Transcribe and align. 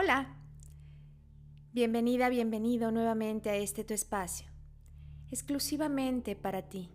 Hola. 0.00 0.32
Bienvenida, 1.72 2.28
bienvenido 2.28 2.92
nuevamente 2.92 3.50
a 3.50 3.56
este 3.56 3.82
tu 3.82 3.94
espacio, 3.94 4.46
exclusivamente 5.32 6.36
para 6.36 6.68
ti, 6.68 6.92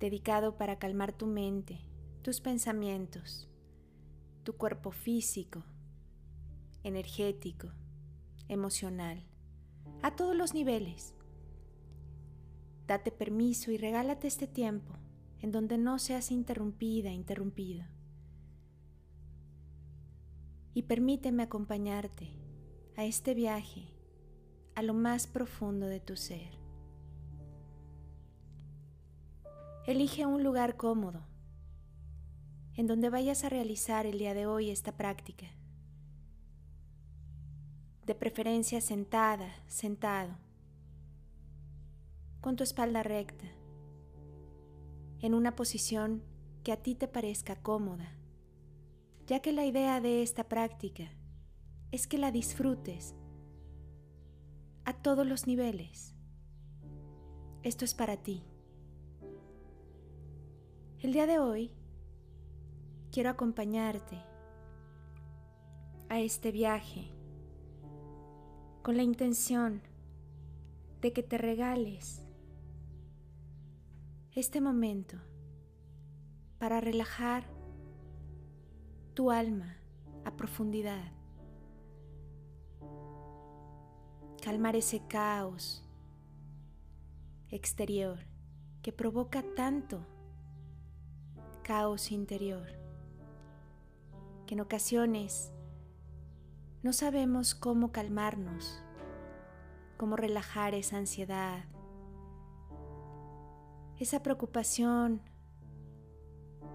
dedicado 0.00 0.56
para 0.56 0.80
calmar 0.80 1.12
tu 1.12 1.28
mente, 1.28 1.78
tus 2.22 2.40
pensamientos, 2.40 3.48
tu 4.42 4.56
cuerpo 4.56 4.90
físico, 4.90 5.62
energético, 6.82 7.68
emocional, 8.48 9.22
a 10.02 10.16
todos 10.16 10.34
los 10.34 10.54
niveles. 10.54 11.14
Date 12.88 13.12
permiso 13.12 13.70
y 13.70 13.76
regálate 13.76 14.26
este 14.26 14.48
tiempo 14.48 14.94
en 15.40 15.52
donde 15.52 15.78
no 15.78 16.00
seas 16.00 16.32
interrumpida, 16.32 17.12
interrumpido. 17.12 17.84
Y 20.74 20.82
permíteme 20.82 21.42
acompañarte 21.42 22.30
a 22.96 23.04
este 23.04 23.34
viaje 23.34 23.88
a 24.74 24.82
lo 24.82 24.94
más 24.94 25.26
profundo 25.26 25.86
de 25.86 26.00
tu 26.00 26.16
ser. 26.16 26.58
Elige 29.86 30.26
un 30.26 30.42
lugar 30.42 30.76
cómodo 30.76 31.24
en 32.78 32.86
donde 32.86 33.10
vayas 33.10 33.42
a 33.42 33.48
realizar 33.48 34.06
el 34.06 34.18
día 34.18 34.34
de 34.34 34.46
hoy 34.46 34.70
esta 34.70 34.96
práctica. 34.96 35.46
De 38.06 38.14
preferencia 38.14 38.80
sentada, 38.80 39.50
sentado, 39.66 40.36
con 42.40 42.54
tu 42.54 42.62
espalda 42.62 43.02
recta, 43.02 43.46
en 45.20 45.34
una 45.34 45.56
posición 45.56 46.22
que 46.62 46.70
a 46.70 46.76
ti 46.76 46.94
te 46.94 47.08
parezca 47.08 47.56
cómoda, 47.56 48.17
ya 49.28 49.40
que 49.40 49.52
la 49.52 49.66
idea 49.66 50.00
de 50.00 50.22
esta 50.22 50.48
práctica 50.48 51.04
es 51.92 52.06
que 52.06 52.16
la 52.16 52.32
disfrutes 52.32 53.14
a 54.86 54.94
todos 54.94 55.26
los 55.26 55.46
niveles. 55.46 56.14
Esto 57.62 57.84
es 57.84 57.94
para 57.94 58.16
ti. 58.16 58.42
El 61.00 61.12
día 61.12 61.26
de 61.26 61.38
hoy 61.38 61.70
quiero 63.12 63.28
acompañarte 63.28 64.16
a 66.08 66.20
este 66.20 66.50
viaje 66.50 67.10
con 68.82 68.96
la 68.96 69.02
intención 69.02 69.82
de 71.02 71.12
que 71.12 71.22
te 71.22 71.36
regales 71.36 72.22
este 74.32 74.62
momento 74.62 75.18
para 76.58 76.80
relajar 76.80 77.57
tu 79.18 79.32
alma 79.32 79.76
a 80.24 80.36
profundidad, 80.36 81.10
calmar 84.40 84.76
ese 84.76 85.08
caos 85.08 85.82
exterior 87.50 88.20
que 88.80 88.92
provoca 88.92 89.42
tanto 89.56 90.06
caos 91.64 92.12
interior, 92.12 92.68
que 94.46 94.54
en 94.54 94.60
ocasiones 94.60 95.52
no 96.84 96.92
sabemos 96.92 97.56
cómo 97.56 97.90
calmarnos, 97.90 98.80
cómo 99.96 100.14
relajar 100.14 100.74
esa 100.74 100.96
ansiedad, 100.96 101.64
esa 103.96 104.22
preocupación 104.22 105.22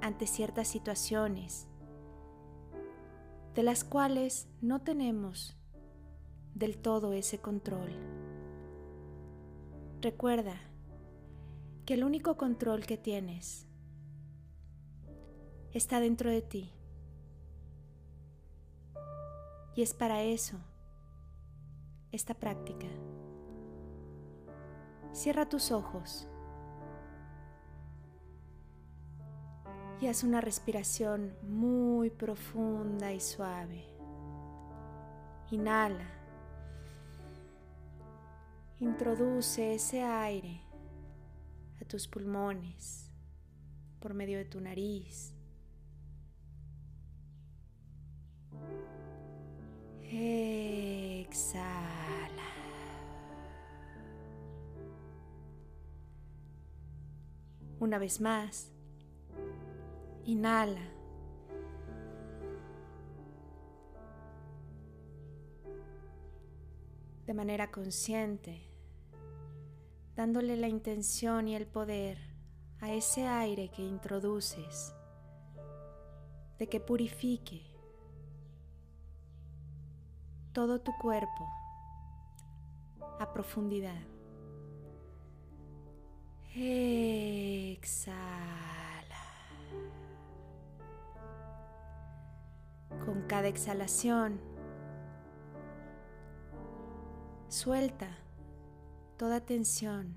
ante 0.01 0.27
ciertas 0.27 0.67
situaciones 0.67 1.69
de 3.55 3.63
las 3.63 3.83
cuales 3.83 4.47
no 4.61 4.81
tenemos 4.81 5.55
del 6.55 6.77
todo 6.77 7.13
ese 7.13 7.39
control. 7.39 7.91
Recuerda 10.01 10.55
que 11.85 11.93
el 11.93 12.03
único 12.03 12.35
control 12.37 12.85
que 12.85 12.97
tienes 12.97 13.67
está 15.71 15.99
dentro 15.99 16.29
de 16.29 16.41
ti. 16.41 16.71
Y 19.75 19.81
es 19.81 19.93
para 19.93 20.23
eso 20.23 20.57
esta 22.11 22.33
práctica. 22.35 22.87
Cierra 25.13 25.47
tus 25.47 25.71
ojos 25.71 26.27
y 30.01 30.07
haz 30.07 30.23
una 30.23 30.41
respiración 30.41 31.35
muy 31.43 32.09
profunda 32.09 33.13
y 33.13 33.19
suave. 33.19 33.85
Inhala. 35.51 36.09
Introduce 38.79 39.75
ese 39.75 40.03
aire 40.03 40.61
a 41.81 41.85
tus 41.85 42.07
pulmones 42.07 43.09
por 43.99 44.13
medio 44.13 44.37
de 44.37 44.45
tu 44.45 44.59
nariz. 44.59 45.33
Exhala. 51.21 51.53
Una 57.79 57.97
vez 57.97 58.19
más, 58.19 58.72
inhala. 60.25 60.81
De 67.25 67.33
manera 67.33 67.71
consciente, 67.71 68.69
dándole 70.15 70.57
la 70.57 70.67
intención 70.67 71.47
y 71.47 71.55
el 71.55 71.65
poder 71.65 72.17
a 72.81 72.91
ese 72.91 73.27
aire 73.27 73.69
que 73.69 73.81
introduces, 73.81 74.93
de 76.59 76.67
que 76.67 76.79
purifique 76.79 77.63
todo 80.51 80.81
tu 80.81 80.91
cuerpo 81.01 81.47
a 83.19 83.33
profundidad. 83.33 84.01
Exhala. 86.55 88.82
Con 93.05 93.23
cada 93.27 93.47
exhalación, 93.47 94.39
suelta 97.49 98.07
toda 99.17 99.41
tensión, 99.41 100.15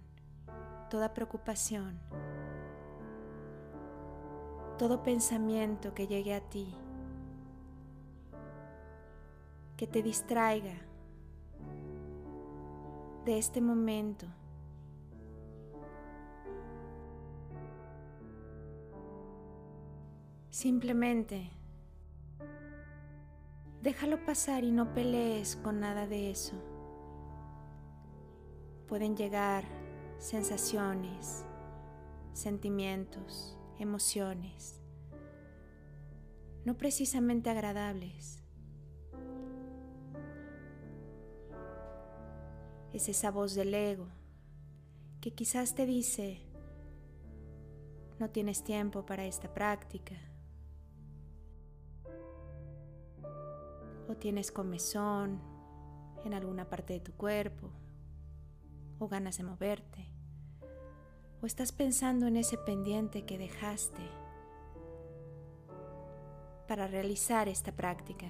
toda 0.89 1.13
preocupación, 1.13 1.99
todo 4.79 5.03
pensamiento 5.03 5.95
que 5.95 6.07
llegue 6.07 6.35
a 6.35 6.41
ti 6.41 6.75
que 9.77 9.87
te 9.87 10.03
distraiga 10.03 10.75
de 13.25 13.39
este 13.39 13.61
momento. 13.61 14.27
Simplemente 20.51 21.51
déjalo 23.87 24.25
pasar 24.25 24.65
y 24.65 24.73
no 24.73 24.93
pelees 24.95 25.55
con 25.55 25.79
nada 25.79 26.09
de 26.09 26.33
eso. 26.33 26.57
Pueden 28.89 29.17
llegar 29.17 29.63
sensaciones, 30.19 31.45
sentimientos, 32.33 33.57
emociones, 33.79 34.81
no 36.65 36.77
precisamente 36.77 37.49
agradables. 37.49 38.43
es 42.93 43.11
esa 43.11 43.31
voz 43.31 43.55
del 43.55 43.75
ego 43.75 44.09
que 45.21 45.35
quizás 45.35 45.75
te 45.75 45.85
dice, 45.85 46.41
no 48.19 48.31
tienes 48.31 48.65
tiempo 48.65 49.05
para 49.05 49.27
esta 49.27 49.53
práctica, 49.53 50.17
o 54.09 54.15
tienes 54.15 54.53
comezón 54.53 55.41
en 56.25 56.35
alguna 56.35 56.69
parte 56.69 56.95
de 56.95 57.01
tu 57.01 57.13
cuerpo, 57.13 57.71
o 58.99 59.09
ganas 59.09 59.39
de 59.39 59.45
moverte, 59.45 60.09
o 61.43 61.47
estás 61.47 61.73
pensando 61.73 62.27
en 62.27 62.37
ese 62.37 62.59
pendiente 62.59 63.25
que 63.25 63.39
dejaste 63.39 64.03
para 66.67 66.87
realizar 66.87 67.49
esta 67.49 67.73
práctica. 67.73 68.27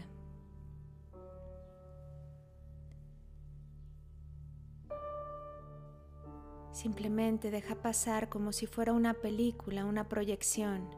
Simplemente 6.72 7.50
deja 7.50 7.76
pasar 7.76 8.28
como 8.28 8.52
si 8.52 8.66
fuera 8.66 8.92
una 8.92 9.14
película, 9.14 9.86
una 9.86 10.08
proyección. 10.08 10.90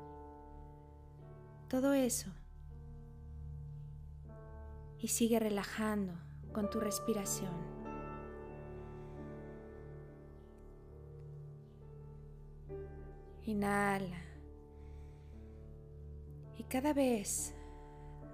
Todo 1.69 1.93
eso 1.93 2.33
y 5.00 5.09
sigue 5.09 5.39
relajando 5.39 6.15
con 6.53 6.71
tu 6.71 6.81
respiración. 6.81 7.53
Inhala. 13.45 14.21
Y 16.56 16.65
cada 16.65 16.93
vez 16.93 17.55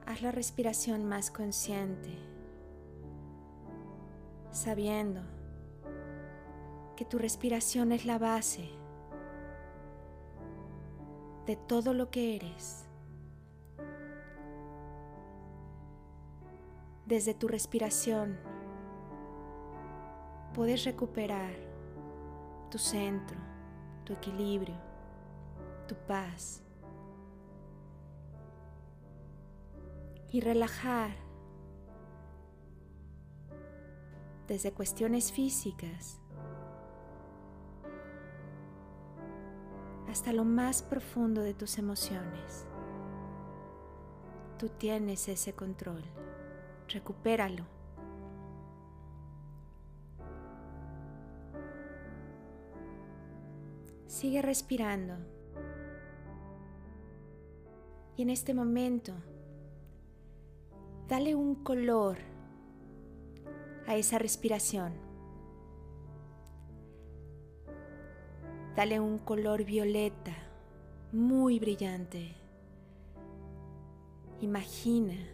haz 0.07 0.23
la 0.23 0.33
respiración 0.33 1.05
más 1.05 1.31
consciente, 1.31 2.11
sabiendo 4.51 5.21
que 6.97 7.05
tu 7.05 7.19
respiración 7.19 7.93
es 7.93 8.07
la 8.07 8.19
base 8.19 8.69
de 11.47 11.57
todo 11.57 11.93
lo 11.93 12.11
que 12.11 12.37
eres. 12.37 12.84
Desde 17.07 17.35
tu 17.35 17.49
respiración 17.49 18.39
puedes 20.55 20.85
recuperar 20.85 21.53
tu 22.71 22.79
centro, 22.79 23.39
tu 24.05 24.15
equilibrio, 24.15 24.77
tu 25.87 25.95
paz 26.07 26.63
y 30.31 30.41
relajar 30.41 31.11
desde 34.49 34.73
cuestiones 34.73 35.31
físicas 35.31 36.21
hasta 40.09 40.33
lo 40.33 40.45
más 40.45 40.83
profundo 40.83 41.43
de 41.43 41.53
tus 41.53 41.77
emociones. 41.77 42.67
Tú 44.59 44.71
tienes 44.71 45.29
ese 45.29 45.55
control 45.55 46.03
recupéralo. 46.89 47.65
Sigue 54.07 54.43
respirando. 54.43 55.15
Y 58.17 58.23
en 58.23 58.31
este 58.31 58.55
momento, 58.55 59.13
dale 61.09 61.35
un 61.35 61.57
color 61.57 62.19
a 63.87 63.97
esa 63.97 64.19
respiración. 64.19 64.93
Dale 68.77 69.01
un 69.01 69.19
color 69.19 69.65
violeta, 69.65 70.33
muy 71.13 71.59
brillante. 71.59 72.35
Imagina 74.41 75.34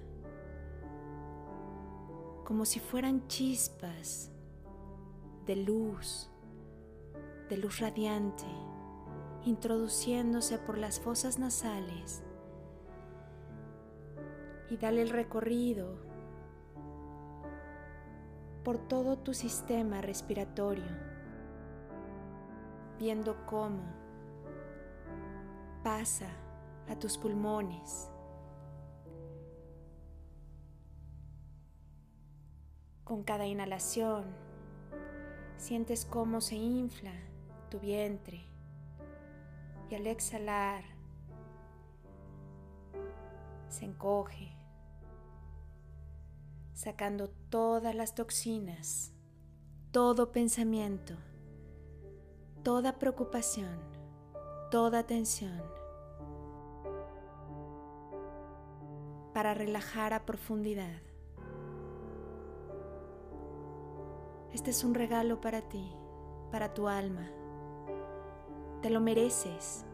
como 2.50 2.64
si 2.64 2.81
fueran 2.81 3.29
chispas 3.29 4.29
de 5.47 5.55
luz, 5.55 6.29
de 7.49 7.56
luz 7.56 7.79
radiante, 7.79 8.44
introduciéndose 9.44 10.58
por 10.58 10.76
las 10.76 10.99
fosas 10.99 11.38
nasales. 11.38 12.25
Y 14.69 14.79
dale 14.79 15.02
el 15.02 15.11
recorrido 15.11 15.94
por 18.64 18.79
todo 18.79 19.17
tu 19.17 19.32
sistema 19.32 20.00
respiratorio, 20.00 20.91
viendo 22.99 23.47
cómo 23.47 23.85
pasa 25.85 26.26
a 26.88 26.99
tus 26.99 27.17
pulmones 27.17 28.11
Con 33.11 33.25
cada 33.25 33.45
inhalación, 33.45 34.23
sientes 35.57 36.05
cómo 36.05 36.41
se 36.41 36.55
infla 36.55 37.11
tu 37.69 37.81
vientre 37.81 38.47
y 39.91 39.97
al 39.97 40.07
exhalar 40.07 40.85
se 43.69 43.87
encoge, 43.87 44.57
sacando 46.73 47.31
todas 47.49 47.97
las 47.97 48.15
toxinas, 48.15 49.12
todo 49.91 50.31
pensamiento, 50.31 51.15
toda 52.62 53.01
preocupación, 53.01 53.77
toda 54.71 55.05
tensión, 55.05 55.65
para 59.35 59.53
relajar 59.53 60.12
a 60.15 60.25
profundidad. 60.25 61.10
Este 64.52 64.70
es 64.70 64.82
un 64.82 64.94
regalo 64.94 65.41
para 65.41 65.62
ti, 65.62 65.93
para 66.50 66.75
tu 66.75 66.88
alma. 66.88 67.31
Te 68.82 68.91
lo 68.91 69.00
mereces. 69.00 69.85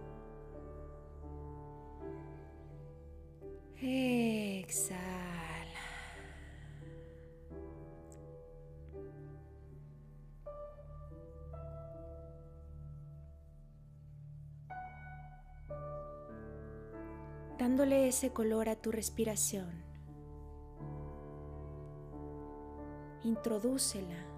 Exhala. 3.79 4.97
Dándole 17.59 18.09
ese 18.09 18.33
color 18.33 18.71
a 18.71 18.77
tu 18.77 18.91
respiración. 18.91 19.85
Introdúcela 23.25 24.36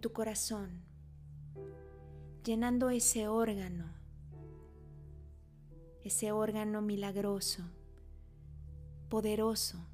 tu 0.00 0.12
corazón, 0.12 0.82
llenando 2.44 2.90
ese 2.90 3.28
órgano, 3.28 3.92
ese 6.02 6.32
órgano 6.32 6.80
milagroso, 6.82 7.64
poderoso, 9.08 9.86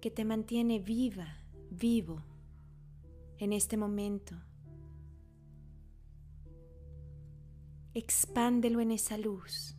que 0.00 0.10
te 0.10 0.24
mantiene 0.24 0.78
viva, 0.78 1.38
vivo 1.70 2.22
en 3.38 3.52
este 3.52 3.76
momento. 3.76 4.36
Expándelo 7.94 8.80
en 8.80 8.92
esa 8.92 9.18
luz. 9.18 9.76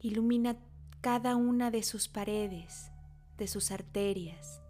Ilumina 0.00 0.58
cada 1.00 1.36
una 1.36 1.70
de 1.70 1.82
sus 1.82 2.08
paredes, 2.08 2.90
de 3.38 3.46
sus 3.46 3.70
arterias. 3.70 4.60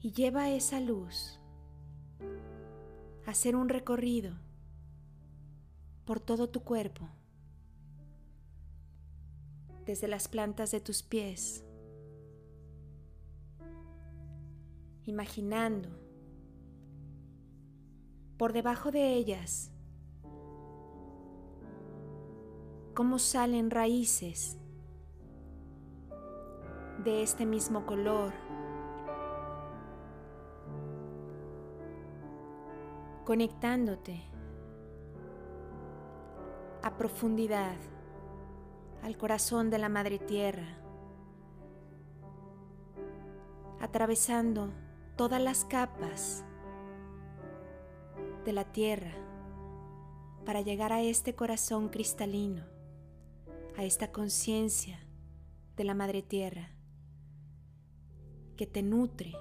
Y 0.00 0.12
lleva 0.12 0.48
esa 0.50 0.80
luz 0.80 1.38
a 3.26 3.32
hacer 3.32 3.56
un 3.56 3.68
recorrido 3.68 4.32
por 6.06 6.20
todo 6.20 6.48
tu 6.48 6.62
cuerpo, 6.62 7.08
desde 9.84 10.06
las 10.06 10.28
plantas 10.28 10.70
de 10.70 10.80
tus 10.80 11.02
pies, 11.02 11.64
imaginando 15.04 15.90
por 18.38 18.52
debajo 18.52 18.92
de 18.92 19.14
ellas 19.14 19.72
cómo 22.98 23.20
salen 23.20 23.70
raíces 23.70 24.58
de 27.04 27.22
este 27.22 27.46
mismo 27.46 27.86
color. 27.86 28.32
Conectándote 33.24 34.20
a 36.82 36.96
profundidad 36.96 37.76
al 39.04 39.16
corazón 39.16 39.70
de 39.70 39.78
la 39.78 39.88
Madre 39.88 40.18
Tierra, 40.18 40.66
atravesando 43.80 44.72
todas 45.14 45.40
las 45.40 45.64
capas 45.64 46.44
de 48.44 48.52
la 48.52 48.64
Tierra 48.64 49.12
para 50.44 50.62
llegar 50.62 50.92
a 50.92 51.00
este 51.00 51.36
corazón 51.36 51.90
cristalino 51.90 52.77
a 53.78 53.84
esta 53.84 54.10
conciencia 54.10 54.98
de 55.76 55.84
la 55.84 55.94
Madre 55.94 56.20
Tierra 56.20 56.72
que 58.56 58.66
te 58.66 58.82
nutre, 58.82 59.32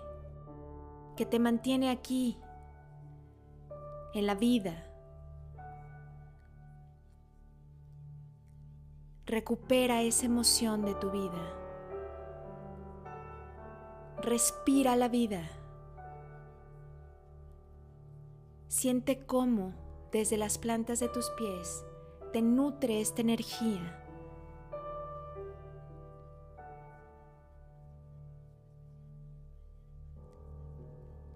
que 1.16 1.26
te 1.26 1.40
mantiene 1.40 1.90
aquí, 1.90 2.38
en 4.14 4.28
la 4.28 4.36
vida. 4.36 4.94
Recupera 9.26 10.04
esa 10.04 10.28
emoción 10.28 10.86
de 10.86 10.94
tu 10.94 11.10
vida. 11.10 11.54
Respira 14.22 14.96
la 14.96 15.10
vida. 15.10 15.50
Siente 18.68 19.26
cómo 19.26 19.74
desde 20.12 20.38
las 20.38 20.60
plantas 20.60 21.00
de 21.00 21.10
tus 21.10 21.32
pies 21.32 21.84
te 22.34 22.44
nutre 22.44 23.02
esta 23.02 23.22
energía. 23.22 24.04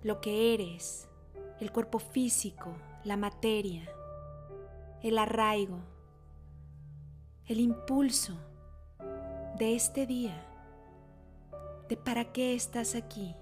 Lo 0.04 0.20
que 0.20 0.56
eres, 0.56 1.08
el 1.60 1.72
cuerpo 1.72 2.00
físico, 2.00 2.76
la 3.04 3.18
materia, 3.18 3.88
el 5.04 5.20
arraigo, 5.20 5.80
el 7.46 7.60
impulso 7.60 8.36
de 9.60 9.76
este 9.76 10.08
día, 10.08 10.44
de 11.88 11.98
para 11.98 12.32
qué 12.32 12.56
estás 12.56 12.96
aquí. 12.96 13.36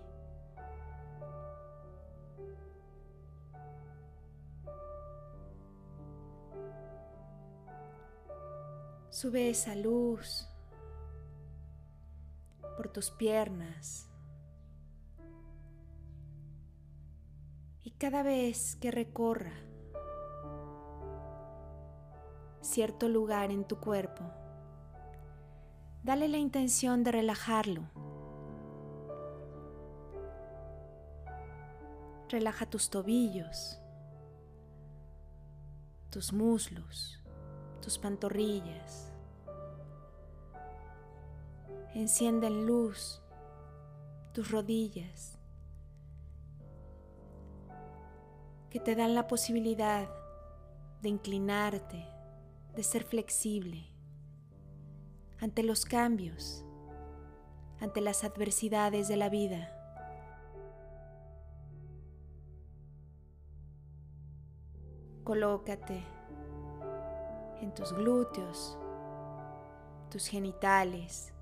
Sube 9.10 9.50
esa 9.50 9.76
luz 9.76 10.50
por 12.76 12.90
tus 12.90 13.12
piernas. 13.12 14.09
Cada 18.00 18.24
vez 18.24 18.78
que 18.78 18.92
recorra 18.92 19.52
cierto 22.62 23.10
lugar 23.10 23.52
en 23.52 23.66
tu 23.66 23.78
cuerpo, 23.82 24.24
dale 26.04 26.30
la 26.30 26.38
intención 26.38 27.04
de 27.04 27.12
relajarlo. 27.12 27.84
Relaja 32.30 32.66
tus 32.70 32.90
tobillos, 32.90 33.82
tus 36.10 36.32
muslos, 36.32 37.22
tus 37.82 37.98
pantorrillas, 37.98 39.12
Enciende 41.96 42.46
en 42.46 42.68
luz 42.68 43.20
tus 44.32 44.52
rodillas 44.52 45.39
que 48.70 48.80
te 48.80 48.96
dan 48.96 49.16
la 49.16 49.28
posibilidad 49.28 50.10
de 51.02 51.10
inclinarte, 51.10 52.06
de 52.76 52.84
ser 52.84 53.04
flexible 53.04 53.88
ante 55.40 55.64
los 55.64 55.86
cambios, 55.86 56.66
ante 57.80 58.02
las 58.02 58.24
adversidades 58.24 59.08
de 59.08 59.16
la 59.16 59.30
vida. 59.30 59.76
Colócate 65.24 66.04
en 67.62 67.74
tus 67.74 67.94
glúteos, 67.94 68.78
tus 70.10 70.28
genitales, 70.28 71.34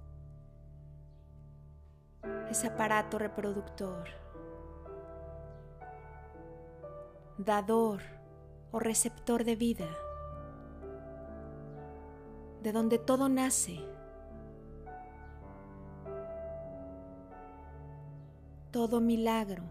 ese 2.50 2.68
aparato 2.68 3.18
reproductor, 3.18 4.08
dador 7.38 8.02
o 8.72 8.80
receptor 8.80 9.44
de 9.44 9.56
vida, 9.56 9.88
de 12.64 12.72
donde 12.72 12.98
todo 12.98 13.30
nace, 13.30 13.80
todo 18.72 19.00
milagro 19.02 19.64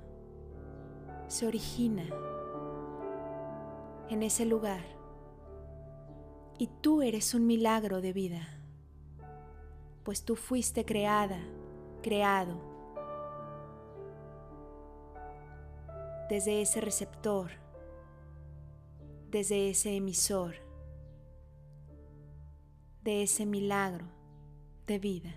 se 1.27 1.47
origina 1.47 2.05
en 4.09 4.23
ese 4.23 4.45
lugar 4.45 4.85
y 6.59 6.69
tú 6.81 7.03
eres 7.03 7.35
un 7.35 7.47
milagro 7.47 8.01
de 8.01 8.13
vida, 8.13 8.49
pues 10.05 10.25
tú 10.25 10.37
fuiste 10.37 10.85
creada 10.85 11.41
creado 12.07 12.76
desde 16.29 16.61
ese 16.63 16.81
receptor, 16.81 17.53
desde 19.31 19.71
ese 19.71 19.97
emisor, 19.97 20.57
de 23.03 23.23
ese 23.23 23.47
milagro 23.47 24.07
de 24.87 24.99
vida. 24.99 25.35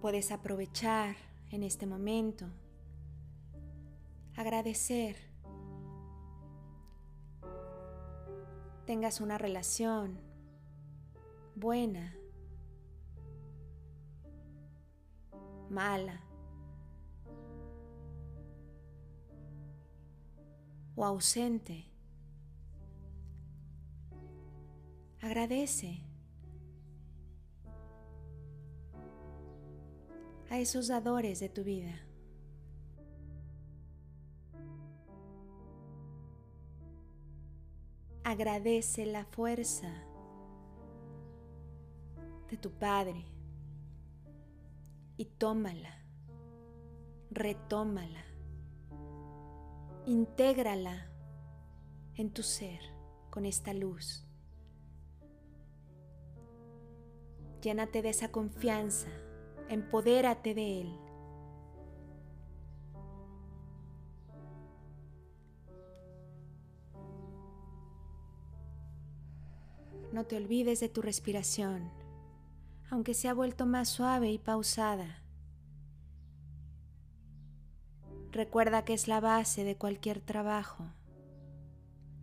Puedes 0.00 0.30
aprovechar 0.30 1.16
en 1.50 1.62
este 1.62 1.86
momento 1.86 2.46
agradecer. 4.36 5.27
Tengas 8.88 9.20
una 9.20 9.36
relación 9.36 10.18
buena, 11.54 12.16
mala 15.68 16.22
o 20.96 21.04
ausente. 21.04 21.84
Agradece 25.20 26.00
a 30.48 30.58
esos 30.58 30.88
dadores 30.88 31.40
de 31.40 31.50
tu 31.50 31.62
vida. 31.62 32.07
Agradece 38.30 39.06
la 39.06 39.24
fuerza 39.24 39.90
de 42.50 42.58
tu 42.58 42.70
Padre 42.72 43.24
y 45.16 45.24
tómala, 45.24 46.04
retómala, 47.30 48.22
intégrala 50.04 51.10
en 52.16 52.30
tu 52.30 52.42
ser 52.42 52.80
con 53.30 53.46
esta 53.46 53.72
luz. 53.72 54.26
Llénate 57.62 58.02
de 58.02 58.10
esa 58.10 58.30
confianza, 58.30 59.08
empodérate 59.70 60.54
de 60.54 60.82
Él. 60.82 61.07
No 70.18 70.26
te 70.26 70.36
olvides 70.36 70.80
de 70.80 70.88
tu 70.88 71.00
respiración, 71.00 71.92
aunque 72.90 73.14
se 73.14 73.28
ha 73.28 73.34
vuelto 73.34 73.66
más 73.66 73.88
suave 73.88 74.32
y 74.32 74.38
pausada. 74.38 75.22
Recuerda 78.32 78.84
que 78.84 78.94
es 78.94 79.06
la 79.06 79.20
base 79.20 79.62
de 79.62 79.76
cualquier 79.76 80.20
trabajo, 80.20 80.86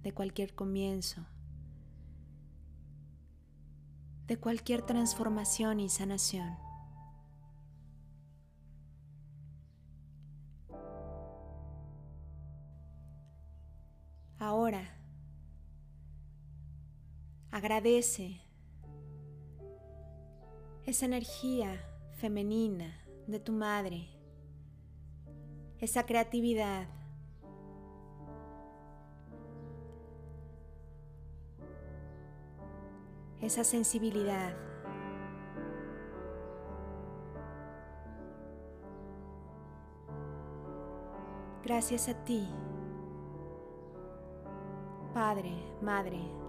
de 0.04 0.14
cualquier 0.14 0.54
comienzo, 0.56 1.26
de 4.28 4.36
cualquier 4.42 4.82
transformación 4.82 5.80
y 5.80 5.88
sanación. 5.88 6.58
Ahora, 14.38 14.95
Agradece 17.66 18.40
esa 20.86 21.06
energía 21.08 21.84
femenina 22.12 22.94
de 23.26 23.40
tu 23.40 23.54
madre, 23.54 24.08
esa 25.80 26.06
creatividad. 26.06 26.88
esa 33.42 33.64
sensibilidad. 33.64 34.56
Gracias 41.64 42.10
a 42.10 42.14
ti, 42.26 42.48
Padre, 45.16 45.52
Madre, 45.82 46.45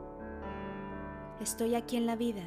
Estoy 1.41 1.75
aquí 1.75 1.97
en 1.97 2.07
la 2.07 2.17
vida. 2.17 2.43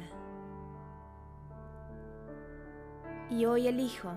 Y 3.30 3.44
hoy 3.44 3.68
elijo 3.68 4.10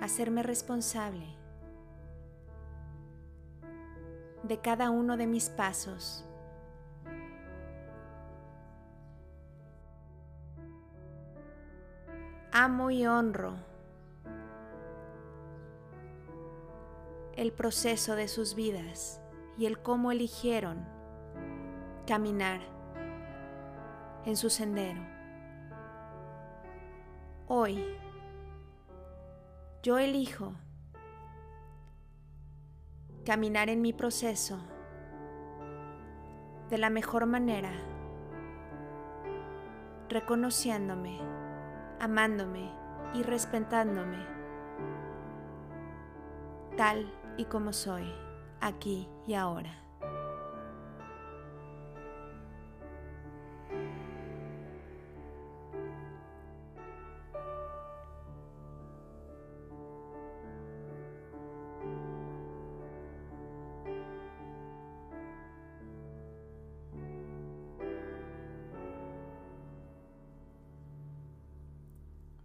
hacerme 0.00 0.42
responsable 0.42 1.26
de 4.42 4.58
cada 4.60 4.90
uno 4.90 5.16
de 5.16 5.26
mis 5.26 5.50
pasos. 5.50 6.24
Amo 12.52 12.90
y 12.90 13.06
honro 13.06 13.54
el 17.36 17.52
proceso 17.52 18.14
de 18.14 18.28
sus 18.28 18.54
vidas 18.54 19.20
y 19.58 19.66
el 19.66 19.80
cómo 19.80 20.12
eligieron 20.12 20.86
caminar 22.06 22.73
en 24.26 24.36
su 24.36 24.50
sendero. 24.50 25.00
Hoy 27.46 27.84
yo 29.82 29.98
elijo 29.98 30.54
caminar 33.24 33.68
en 33.68 33.82
mi 33.82 33.92
proceso 33.92 34.58
de 36.70 36.78
la 36.78 36.90
mejor 36.90 37.26
manera, 37.26 37.72
reconociéndome, 40.08 41.18
amándome 42.00 42.70
y 43.14 43.22
respetándome 43.22 44.34
tal 46.76 47.12
y 47.36 47.44
como 47.44 47.72
soy, 47.72 48.12
aquí 48.60 49.08
y 49.26 49.34
ahora. 49.34 49.83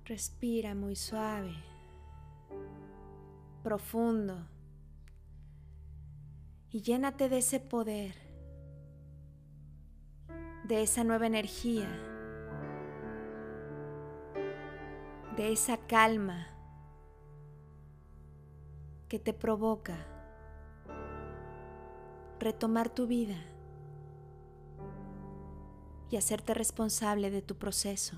Respira 0.10 0.74
muy 0.74 0.96
suave, 0.96 1.54
profundo 3.62 4.44
y 6.72 6.82
llénate 6.82 7.30
de 7.30 7.38
ese 7.38 7.60
poder, 7.60 8.16
de 10.64 10.82
esa 10.82 11.04
nueva 11.04 11.28
energía, 11.28 11.88
de 15.38 15.52
esa 15.52 15.78
calma 15.78 16.48
que 19.10 19.20
te 19.20 19.34
provoca 19.36 20.08
retomar 22.40 22.90
tu 22.90 23.06
vida 23.06 23.38
y 26.10 26.18
hacerte 26.18 26.56
responsable 26.56 27.30
de 27.30 27.44
tu 27.44 27.60
proceso. 27.60 28.18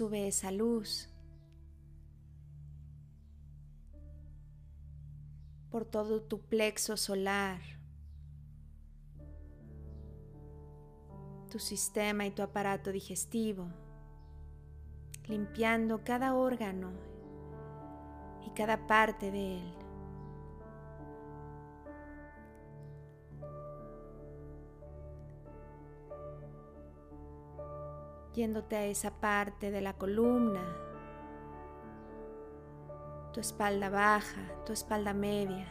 Sube 0.00 0.26
esa 0.26 0.50
luz 0.50 1.10
por 5.70 5.84
todo 5.84 6.22
tu 6.22 6.40
plexo 6.40 6.96
solar, 6.96 7.60
tu 11.50 11.58
sistema 11.58 12.24
y 12.24 12.30
tu 12.30 12.40
aparato 12.40 12.92
digestivo, 12.92 13.68
limpiando 15.28 16.02
cada 16.02 16.34
órgano 16.34 16.92
y 18.46 18.54
cada 18.54 18.86
parte 18.86 19.30
de 19.30 19.58
él. 19.58 19.79
Yéndote 28.34 28.76
a 28.76 28.84
esa 28.84 29.10
parte 29.10 29.70
de 29.70 29.80
la 29.80 29.94
columna, 29.94 30.64
tu 33.32 33.40
espalda 33.40 33.90
baja, 33.90 34.42
tu 34.64 34.72
espalda 34.72 35.14
media, 35.14 35.66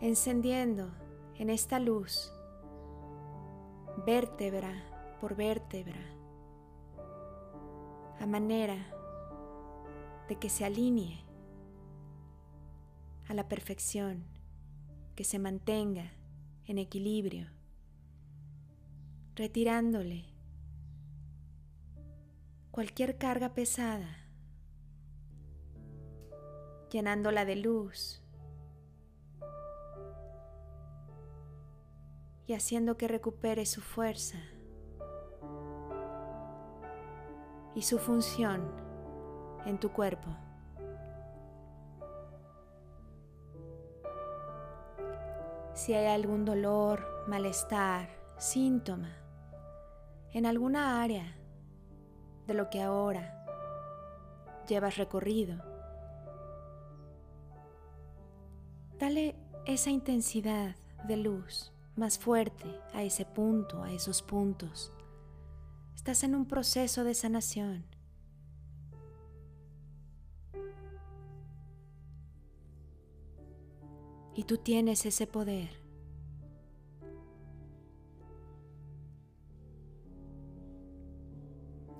encendiendo 0.00 0.90
en 1.34 1.50
esta 1.50 1.78
luz 1.78 2.32
vértebra 4.04 4.72
por 5.20 5.36
vértebra, 5.36 6.00
a 8.20 8.26
manera 8.26 8.76
de 10.28 10.36
que 10.36 10.48
se 10.48 10.64
alinee 10.64 11.24
a 13.28 13.34
la 13.34 13.48
perfección, 13.48 14.24
que 15.14 15.24
se 15.24 15.38
mantenga 15.38 16.12
en 16.66 16.78
equilibrio 16.78 17.55
retirándole 19.36 20.24
cualquier 22.70 23.18
carga 23.18 23.52
pesada, 23.52 24.08
llenándola 26.90 27.44
de 27.44 27.56
luz 27.56 28.22
y 32.46 32.54
haciendo 32.54 32.96
que 32.96 33.08
recupere 33.08 33.66
su 33.66 33.82
fuerza 33.82 34.38
y 37.74 37.82
su 37.82 37.98
función 37.98 38.72
en 39.66 39.78
tu 39.78 39.92
cuerpo. 39.92 40.34
Si 45.74 45.92
hay 45.92 46.06
algún 46.06 46.46
dolor, 46.46 47.26
malestar, 47.28 48.08
síntoma, 48.38 49.25
en 50.36 50.44
alguna 50.44 51.00
área 51.02 51.34
de 52.46 52.52
lo 52.52 52.68
que 52.68 52.82
ahora 52.82 53.42
llevas 54.68 54.98
recorrido. 54.98 55.56
Dale 58.98 59.34
esa 59.64 59.88
intensidad 59.88 60.76
de 61.08 61.16
luz 61.16 61.72
más 61.94 62.18
fuerte 62.18 62.66
a 62.92 63.02
ese 63.02 63.24
punto, 63.24 63.82
a 63.82 63.90
esos 63.92 64.20
puntos. 64.20 64.92
Estás 65.94 66.22
en 66.22 66.34
un 66.34 66.44
proceso 66.44 67.02
de 67.02 67.14
sanación. 67.14 67.86
Y 74.34 74.44
tú 74.44 74.58
tienes 74.58 75.06
ese 75.06 75.26
poder. 75.26 75.85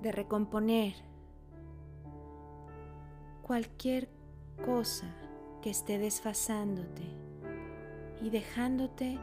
De 0.07 0.13
recomponer 0.13 0.93
cualquier 3.41 4.07
cosa 4.63 5.13
que 5.61 5.69
esté 5.69 5.99
desfasándote 5.99 7.03
y 8.21 8.29
dejándote 8.29 9.19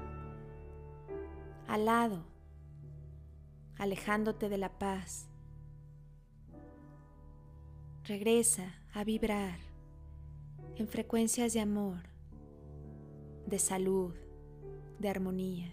al 1.69 1.87
lado, 1.87 2.27
alejándote 3.79 4.51
de 4.51 4.59
la 4.59 4.79
paz. 4.79 5.27
Regresa 8.05 8.75
a 8.93 9.05
vibrar 9.05 9.59
en 10.77 10.87
frecuencias 10.87 11.55
de 11.55 11.61
amor, 11.61 12.03
de 13.47 13.59
salud, 13.59 14.15
de 14.99 15.09
armonía, 15.09 15.73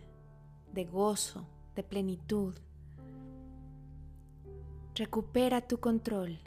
de 0.71 0.86
gozo, 0.86 1.45
de 1.76 1.84
plenitud. 1.84 2.56
Recupera 4.93 5.62
tu 5.62 5.80
control. 5.80 6.38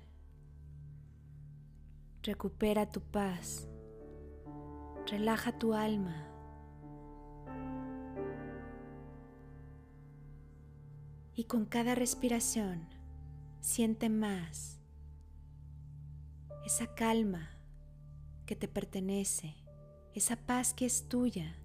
Recupera 2.23 2.91
tu 2.91 3.01
paz. 3.01 3.67
Relaja 5.07 5.59
tu 5.59 5.73
alma. 5.73 6.29
Y 11.35 11.45
con 11.45 11.65
cada 11.65 11.95
respiración 11.95 12.87
siente 13.61 14.11
más 14.11 14.79
esa 16.67 16.95
calma 16.95 17.49
que 18.45 18.57
te 18.57 18.69
pertenece, 18.69 19.55
esa 20.13 20.37
paz 20.37 20.75
que 20.75 20.85
es 20.85 21.09
tuya 21.09 21.57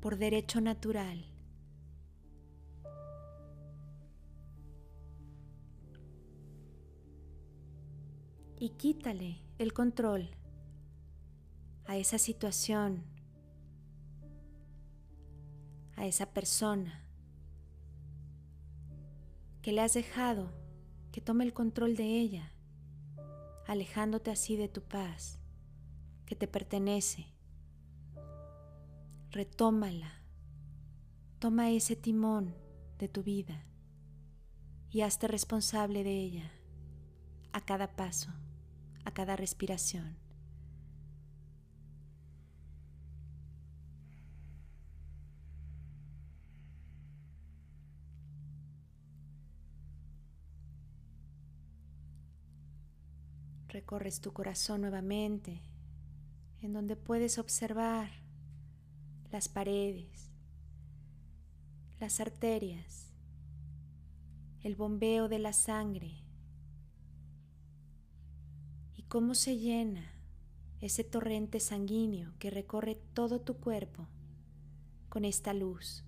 por 0.00 0.16
derecho 0.16 0.60
natural. 0.60 1.29
Y 8.60 8.68
quítale 8.70 9.40
el 9.58 9.72
control 9.72 10.28
a 11.86 11.96
esa 11.96 12.18
situación, 12.18 13.02
a 15.96 16.04
esa 16.06 16.34
persona 16.34 17.06
que 19.62 19.72
le 19.72 19.80
has 19.80 19.94
dejado 19.94 20.52
que 21.10 21.22
tome 21.22 21.44
el 21.44 21.54
control 21.54 21.96
de 21.96 22.04
ella, 22.04 22.52
alejándote 23.66 24.30
así 24.30 24.56
de 24.56 24.68
tu 24.68 24.82
paz, 24.82 25.38
que 26.26 26.36
te 26.36 26.46
pertenece. 26.46 27.26
Retómala. 29.30 30.22
Toma 31.38 31.70
ese 31.70 31.96
timón 31.96 32.54
de 32.98 33.08
tu 33.08 33.22
vida 33.22 33.64
y 34.90 35.00
hazte 35.00 35.28
responsable 35.28 36.04
de 36.04 36.12
ella 36.12 36.52
a 37.52 37.64
cada 37.64 37.96
paso, 37.96 38.30
a 39.10 39.12
cada 39.12 39.34
respiración. 39.34 40.16
Recorres 53.68 54.20
tu 54.20 54.32
corazón 54.32 54.82
nuevamente, 54.82 55.60
en 56.60 56.72
donde 56.72 56.94
puedes 56.94 57.38
observar 57.38 58.10
las 59.32 59.48
paredes, 59.48 60.30
las 61.98 62.20
arterias, 62.20 63.12
el 64.62 64.76
bombeo 64.76 65.28
de 65.28 65.40
la 65.40 65.52
sangre 65.52 66.29
cómo 69.10 69.34
se 69.34 69.58
llena 69.58 70.08
ese 70.80 71.02
torrente 71.02 71.58
sanguíneo 71.58 72.32
que 72.38 72.48
recorre 72.48 72.94
todo 73.12 73.40
tu 73.40 73.56
cuerpo 73.56 74.06
con 75.08 75.24
esta 75.24 75.52
luz. 75.52 76.04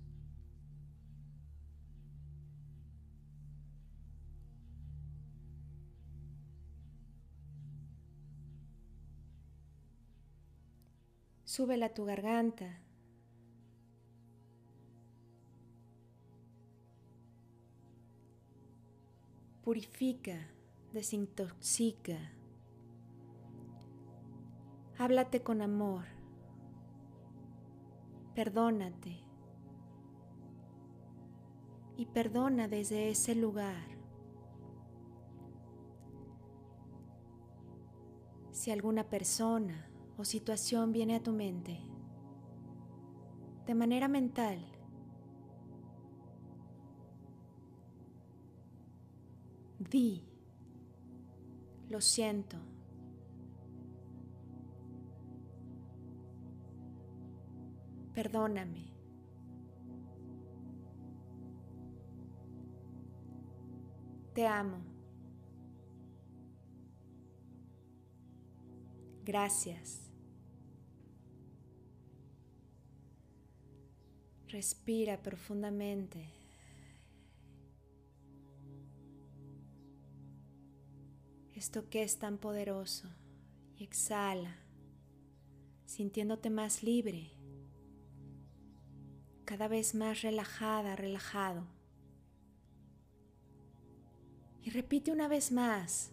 Súbela 11.44 11.86
a 11.86 11.94
tu 11.94 12.04
garganta. 12.04 12.78
Purifica, 19.64 20.38
desintoxica. 20.92 22.41
Háblate 25.02 25.42
con 25.42 25.62
amor. 25.62 26.04
Perdónate. 28.36 29.18
Y 31.96 32.06
perdona 32.06 32.68
desde 32.68 33.10
ese 33.10 33.34
lugar. 33.34 33.82
Si 38.52 38.70
alguna 38.70 39.02
persona 39.08 39.90
o 40.18 40.24
situación 40.24 40.92
viene 40.92 41.16
a 41.16 41.22
tu 41.24 41.32
mente, 41.32 41.80
de 43.66 43.74
manera 43.74 44.06
mental, 44.06 44.64
di, 49.80 50.22
lo 51.88 52.00
siento. 52.00 52.71
Perdóname. 58.14 58.92
Te 64.34 64.46
amo. 64.46 64.78
Gracias. 69.24 70.10
Respira 74.48 75.22
profundamente. 75.22 76.28
Esto 81.54 81.88
que 81.88 82.02
es 82.02 82.18
tan 82.18 82.38
poderoso 82.38 83.08
y 83.76 83.84
exhala, 83.84 84.56
sintiéndote 85.86 86.50
más 86.50 86.82
libre, 86.82 87.30
cada 89.52 89.68
vez 89.68 89.94
más 89.94 90.22
relajada, 90.22 90.96
relajado. 90.96 91.66
Y 94.62 94.70
repite 94.70 95.12
una 95.12 95.28
vez 95.28 95.52
más, 95.52 96.10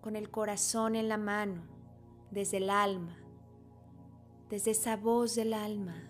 con 0.00 0.14
el 0.14 0.30
corazón 0.30 0.94
en 0.94 1.08
la 1.08 1.18
mano, 1.18 1.64
desde 2.30 2.58
el 2.58 2.70
alma, 2.70 3.18
desde 4.48 4.70
esa 4.70 4.96
voz 4.96 5.34
del 5.34 5.54
alma 5.54 6.04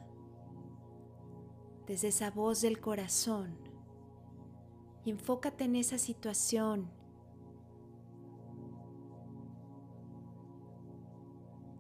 desde 1.87 2.09
esa 2.09 2.31
voz 2.31 2.61
del 2.61 2.83
corazón. 2.83 3.57
Y 5.07 5.11
enfócate 5.11 5.65
en 5.65 5.75
esa 5.77 5.97
situación. 5.97 6.91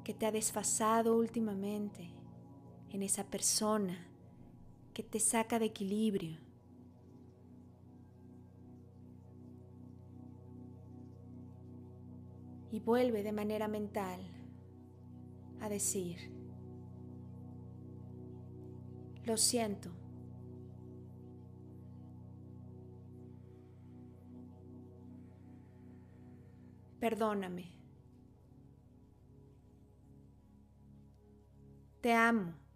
que 0.02 0.14
te 0.14 0.24
ha 0.24 0.32
desfasado 0.32 1.14
últimamente, 1.18 2.10
en 2.88 3.02
esa 3.02 3.24
persona 3.24 4.07
que 4.98 5.04
te 5.04 5.20
saca 5.20 5.60
de 5.60 5.66
equilibrio. 5.66 6.40
Y 12.72 12.80
vuelve 12.80 13.22
de 13.22 13.30
manera 13.30 13.68
mental 13.68 14.18
a 15.60 15.68
decir, 15.68 16.32
lo 19.24 19.36
siento. 19.36 19.88
Perdóname. 26.98 27.70
Te 32.00 32.12
amo. 32.12 32.67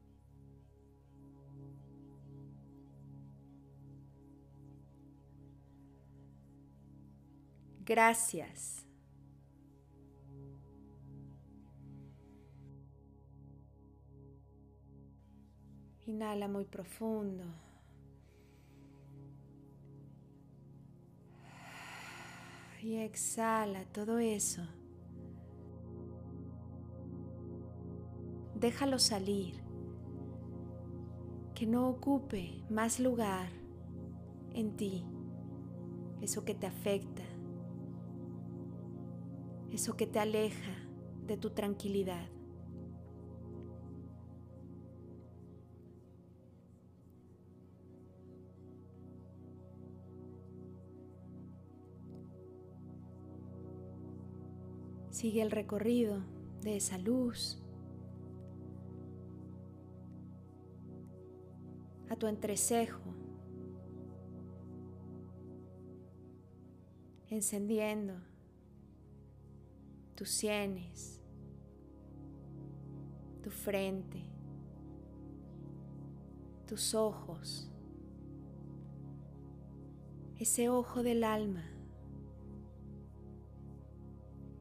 Gracias. 7.84 8.86
Inhala 16.06 16.46
muy 16.46 16.64
profundo. 16.64 17.44
Y 22.80 22.96
exhala 22.96 23.84
todo 23.86 24.18
eso. 24.18 24.62
Déjalo 28.54 28.98
salir. 28.98 29.60
Que 31.54 31.66
no 31.66 31.88
ocupe 31.88 32.64
más 32.70 33.00
lugar 33.00 33.48
en 34.52 34.76
ti. 34.76 35.04
Eso 36.20 36.44
que 36.44 36.54
te 36.54 36.66
afecta. 36.66 37.22
Eso 39.72 39.96
que 39.96 40.06
te 40.06 40.18
aleja 40.18 40.74
de 41.26 41.38
tu 41.38 41.50
tranquilidad. 41.50 42.28
Sigue 55.10 55.40
el 55.40 55.50
recorrido 55.50 56.22
de 56.60 56.76
esa 56.76 56.98
luz 56.98 57.58
a 62.10 62.16
tu 62.16 62.26
entrecejo, 62.26 63.00
encendiendo 67.28 68.31
tus 70.14 70.30
sienes, 70.30 71.20
tu 73.42 73.50
frente, 73.50 74.24
tus 76.66 76.94
ojos, 76.94 77.68
ese 80.38 80.68
ojo 80.68 81.02
del 81.02 81.24
alma 81.24 81.64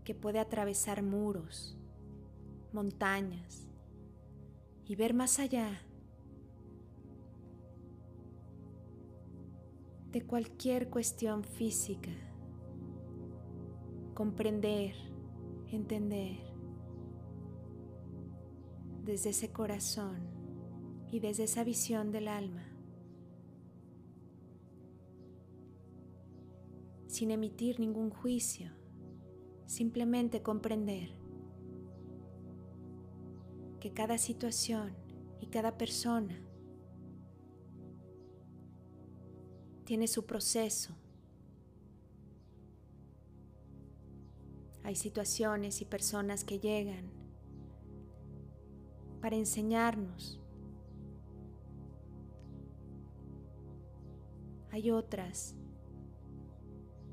que 0.04 0.16
puede 0.16 0.40
atravesar 0.40 1.04
muros, 1.04 1.78
montañas 2.74 3.68
y 4.86 4.96
ver 4.96 5.14
más 5.14 5.40
allá 5.40 5.82
de 10.12 10.22
cualquier 10.22 10.90
cuestión 10.90 11.44
física, 11.44 12.12
comprender, 14.14 15.11
entender 15.76 16.38
desde 19.04 19.32
ese 19.32 19.52
corazón 19.52 20.20
y 21.12 21.20
desde 21.20 21.44
esa 21.44 21.64
visión 21.64 22.12
del 22.12 22.28
alma, 22.28 22.66
sin 27.08 27.32
emitir 27.32 27.80
ningún 27.80 28.10
juicio, 28.10 28.72
simplemente 29.66 30.42
comprender 30.42 31.18
que 33.80 33.92
cada 33.92 34.18
situación 34.18 34.96
y 35.42 35.48
cada 35.48 35.78
persona 35.78 36.40
tiene 39.84 40.08
su 40.08 40.26
proceso. 40.26 40.96
Hay 44.84 44.96
situaciones 44.96 45.82
y 45.82 45.86
personas 45.86 46.44
que 46.44 46.60
llegan 46.60 47.12
para 49.22 49.36
enseñarnos. 49.36 50.40
Hay 54.72 54.92
otras 54.92 55.56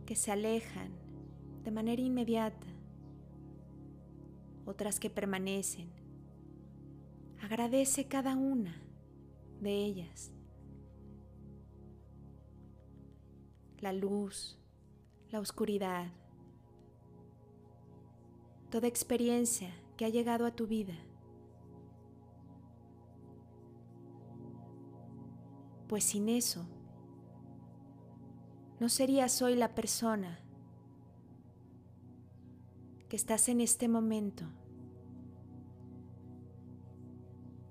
que 0.06 0.16
se 0.16 0.32
alejan 0.32 0.92
de 1.64 1.70
manera 1.70 2.00
inmediata, 2.00 2.66
otras 4.64 4.98
que 5.00 5.10
permanecen 5.10 5.98
Agradece 7.42 8.08
cada 8.08 8.36
una 8.36 8.74
de 9.60 9.84
ellas. 9.84 10.32
La 13.78 13.92
luz, 13.92 14.58
la 15.30 15.38
oscuridad, 15.38 16.10
toda 18.70 18.86
experiencia 18.86 19.72
que 19.96 20.04
ha 20.04 20.08
llegado 20.08 20.46
a 20.46 20.50
tu 20.50 20.66
vida. 20.66 20.94
Pues 25.88 26.04
sin 26.04 26.28
eso, 26.28 26.66
no 28.78 28.88
serías 28.88 29.40
hoy 29.42 29.56
la 29.56 29.74
persona 29.74 30.38
que 33.08 33.16
estás 33.16 33.48
en 33.48 33.60
este 33.60 33.88
momento 33.88 34.44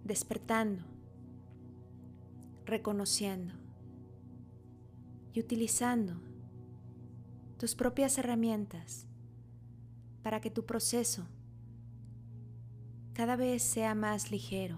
despertando, 0.04 0.84
reconociendo 2.66 3.54
y 5.34 5.40
utilizando 5.40 6.16
tus 7.58 7.76
propias 7.76 8.18
herramientas 8.18 9.07
para 10.28 10.42
que 10.42 10.52
tu 10.52 10.66
proceso 10.66 11.26
cada 13.14 13.38
vez 13.38 13.64
sea 13.64 13.96
más 13.96 14.30
ligero. 14.30 14.78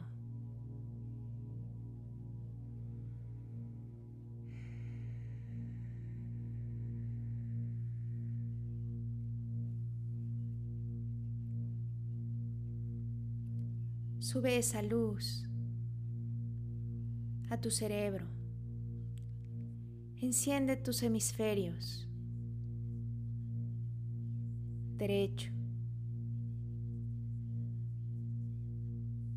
Sube 14.19 14.55
esa 14.55 14.83
luz 14.83 15.47
a 17.49 17.59
tu 17.59 17.71
cerebro. 17.71 18.27
Enciende 20.17 20.77
tus 20.77 21.01
hemisferios. 21.01 22.08
Derecho. 24.99 25.49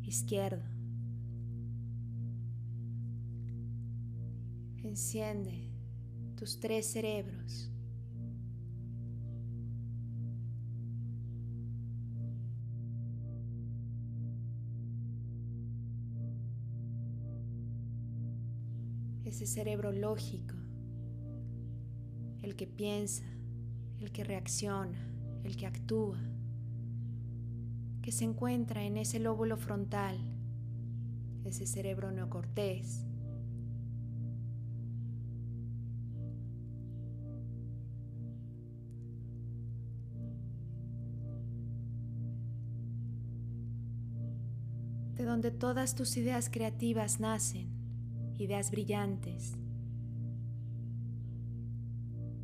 Izquierdo. 0.01 0.61
Enciende 4.83 5.71
tus 6.35 6.59
tres 6.59 6.91
cerebros. 6.91 7.69
ese 19.23 19.47
cerebro 19.47 19.91
lógico, 19.91 20.53
el 22.43 22.55
que 22.55 22.67
piensa, 22.67 23.23
el 23.99 24.11
que 24.11 24.23
reacciona, 24.23 25.12
el 25.43 25.55
que 25.57 25.67
actúa, 25.67 26.19
que 28.01 28.11
se 28.11 28.25
encuentra 28.25 28.83
en 28.83 28.97
ese 28.97 29.19
lóbulo 29.19 29.57
frontal, 29.57 30.17
ese 31.45 31.65
cerebro 31.65 32.11
neocortés. 32.11 33.05
de 45.15 45.25
donde 45.25 45.51
todas 45.51 45.93
tus 45.93 46.17
ideas 46.17 46.49
creativas 46.49 47.19
nacen 47.19 47.69
ideas 48.37 48.71
brillantes. 48.71 49.53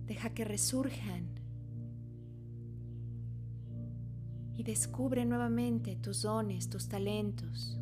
Deja 0.05 0.29
que 0.29 0.45
resurjan 0.45 1.38
y 4.59 4.63
descubre 4.63 5.23
nuevamente 5.23 5.95
tus 5.95 6.23
dones, 6.23 6.69
tus 6.69 6.89
talentos. 6.89 7.79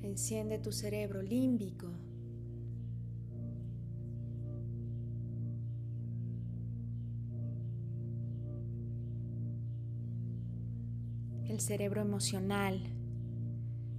Enciende 0.00 0.58
tu 0.58 0.72
cerebro 0.72 1.20
límbico 1.20 1.90
el 11.46 11.60
cerebro 11.60 12.00
emocional, 12.00 12.80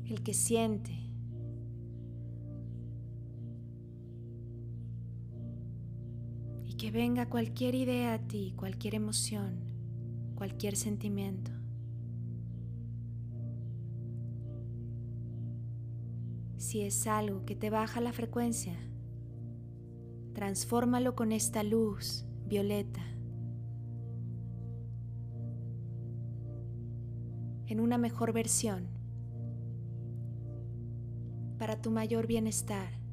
el 0.09 0.23
que 0.23 0.33
siente. 0.33 1.04
Que 6.85 6.91
venga 6.91 7.27
cualquier 7.29 7.73
idea 7.73 8.13
a 8.13 8.19
ti, 8.19 8.53
cualquier 8.55 8.93
emoción, 8.93 9.59
cualquier 10.35 10.75
sentimiento. 10.75 11.49
Si 16.57 16.81
es 16.81 17.07
algo 17.07 17.43
que 17.43 17.55
te 17.55 17.71
baja 17.71 18.01
la 18.01 18.13
frecuencia, 18.13 18.77
transfórmalo 20.35 21.15
con 21.15 21.31
esta 21.31 21.63
luz 21.63 22.23
violeta 22.45 23.01
en 27.65 27.79
una 27.79 27.97
mejor 27.97 28.31
versión 28.31 28.89
para 31.57 31.81
tu 31.81 31.89
mayor 31.89 32.27
bienestar. 32.27 33.04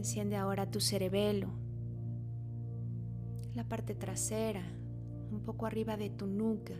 Enciende 0.00 0.34
ahora 0.36 0.64
tu 0.70 0.80
cerebelo, 0.80 1.48
la 3.52 3.68
parte 3.68 3.94
trasera, 3.94 4.62
un 5.30 5.42
poco 5.42 5.66
arriba 5.66 5.98
de 5.98 6.08
tu 6.08 6.26
nuca. 6.26 6.72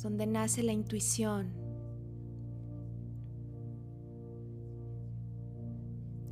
donde 0.00 0.26
nace 0.26 0.62
la 0.62 0.72
intuición, 0.72 1.52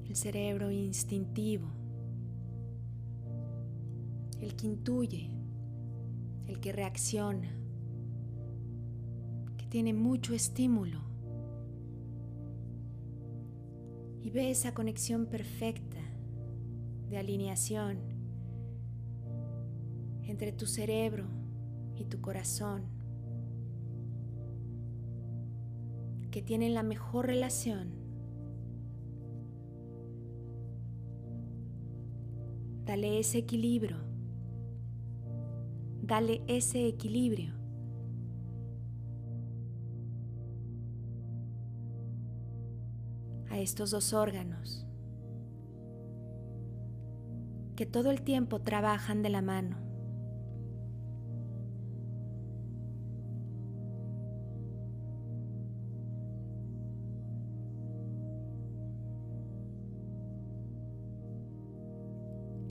el 0.08 0.14
cerebro 0.14 0.70
instintivo, 0.70 1.66
que 4.56 4.66
intuye, 4.66 5.30
el 6.46 6.60
que 6.60 6.72
reacciona, 6.72 7.56
que 9.56 9.66
tiene 9.66 9.92
mucho 9.92 10.34
estímulo 10.34 11.00
y 14.22 14.30
ve 14.30 14.50
esa 14.50 14.74
conexión 14.74 15.26
perfecta 15.26 16.00
de 17.08 17.16
alineación 17.16 17.98
entre 20.22 20.52
tu 20.52 20.66
cerebro 20.66 21.26
y 21.94 22.04
tu 22.04 22.20
corazón 22.20 22.96
que 26.36 26.42
tienen 26.42 26.74
la 26.74 26.82
mejor 26.82 27.28
relación. 27.28 27.94
Dale 32.84 33.18
ese 33.18 33.38
equilibrio. 33.38 33.96
Dale 36.06 36.42
ese 36.46 36.86
equilibrio. 36.86 37.56
a 43.50 43.58
estos 43.60 43.90
dos 43.90 44.12
órganos 44.12 44.86
que 47.74 47.86
todo 47.86 48.10
el 48.10 48.22
tiempo 48.22 48.60
trabajan 48.60 49.22
de 49.22 49.30
la 49.30 49.42
mano. 49.42 49.78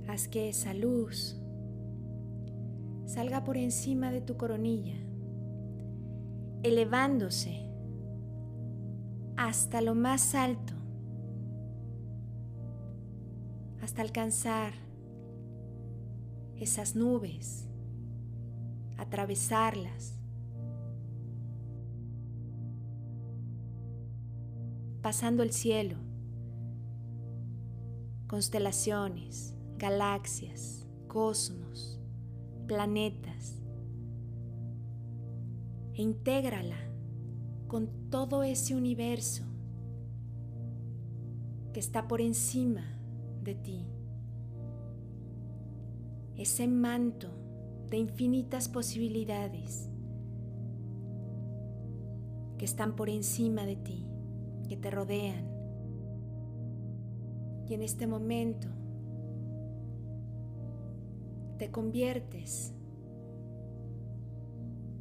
Haz 0.08 0.28
que 0.28 0.50
esa 0.50 0.74
luz 0.74 1.39
salga 3.15 3.45
por 3.45 3.56
encima 3.56 4.12
de 4.12 4.19
tu 4.19 4.36
coronilla, 4.36 4.97
elevándose 6.63 7.65
hasta 9.38 9.80
lo 9.80 9.95
más 9.95 10.36
alto, 10.36 10.73
hasta 13.82 14.01
alcanzar 14.01 14.73
esas 16.58 16.97
nubes, 16.97 17.69
atravesarlas, 18.97 20.19
pasando 25.01 25.41
el 25.41 25.54
cielo, 25.54 25.95
constelaciones, 28.28 29.56
galaxias, 29.78 30.86
cosmos, 31.08 31.94
planetas, 32.67 33.62
e 35.93 36.01
intégrala 36.01 36.78
con 37.67 38.10
todo 38.10 38.43
ese 38.43 38.75
universo 38.75 39.43
que 41.73 41.80
está 41.80 42.08
por 42.08 42.21
encima 42.21 42.84
de 43.43 43.56
ti 43.56 43.86
ese 46.38 46.67
manto 46.67 47.30
de 47.89 47.97
infinitas 47.97 48.67
posibilidades 48.67 49.89
que 52.58 52.65
están 52.65 52.95
por 52.95 53.10
encima 53.10 53.65
de 53.65 53.75
ti, 53.75 54.06
que 54.67 54.78
te 54.78 54.89
rodean. 54.89 55.45
Y 57.67 57.73
en 57.73 57.82
este 57.82 58.08
momento 58.08 58.67
te 61.57 61.71
conviertes 61.71 62.73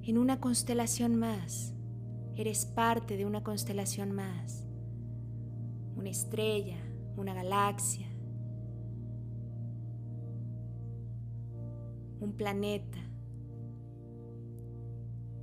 en 0.02 0.18
una 0.18 0.40
constelación 0.40 1.16
más. 1.16 1.74
Eres 2.36 2.66
parte 2.66 3.16
de 3.16 3.24
una 3.24 3.42
constelación 3.42 4.12
más. 4.12 4.66
Una 5.96 6.10
estrella, 6.10 6.78
una 7.16 7.32
galaxia, 7.34 8.06
un 12.20 12.32
planeta. 12.32 12.98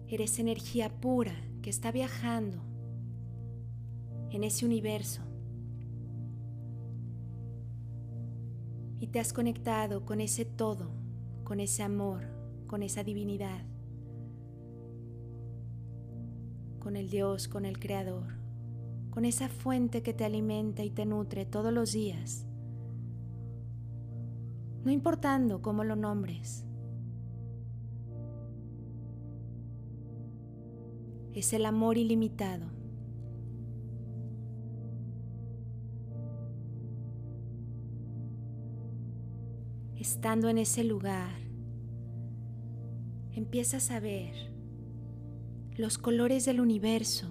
Eres 0.07 0.39
energía 0.39 0.89
pura 0.99 1.33
que 1.61 1.69
está 1.69 1.91
viajando 1.91 2.61
en 4.29 4.43
ese 4.43 4.65
universo. 4.65 5.21
Y 8.99 9.07
te 9.07 9.19
has 9.19 9.33
conectado 9.33 10.05
con 10.05 10.21
ese 10.21 10.45
todo, 10.45 11.00
con 11.51 11.59
ese 11.59 11.83
amor, 11.83 12.21
con 12.65 12.81
esa 12.81 13.03
divinidad, 13.03 13.65
con 16.79 16.95
el 16.95 17.09
Dios, 17.09 17.49
con 17.49 17.65
el 17.65 17.77
Creador, 17.77 18.37
con 19.09 19.25
esa 19.25 19.49
fuente 19.49 20.01
que 20.01 20.13
te 20.13 20.23
alimenta 20.23 20.85
y 20.85 20.91
te 20.91 21.05
nutre 21.05 21.45
todos 21.45 21.73
los 21.73 21.91
días, 21.91 22.45
no 24.85 24.91
importando 24.91 25.61
cómo 25.61 25.83
lo 25.83 25.97
nombres. 25.97 26.65
es 31.33 31.51
el 31.51 31.65
amor 31.65 31.97
ilimitado. 31.97 32.80
Estando 40.21 40.49
en 40.49 40.59
ese 40.59 40.83
lugar, 40.83 41.33
empiezas 43.31 43.89
a 43.89 43.99
ver 43.99 44.53
los 45.77 45.97
colores 45.97 46.45
del 46.45 46.61
universo. 46.61 47.25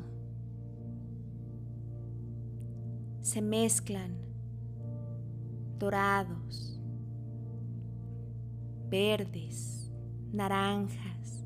Se 3.20 3.42
mezclan 3.42 4.16
dorados, 5.78 6.80
verdes, 8.88 9.92
naranjas, 10.32 11.44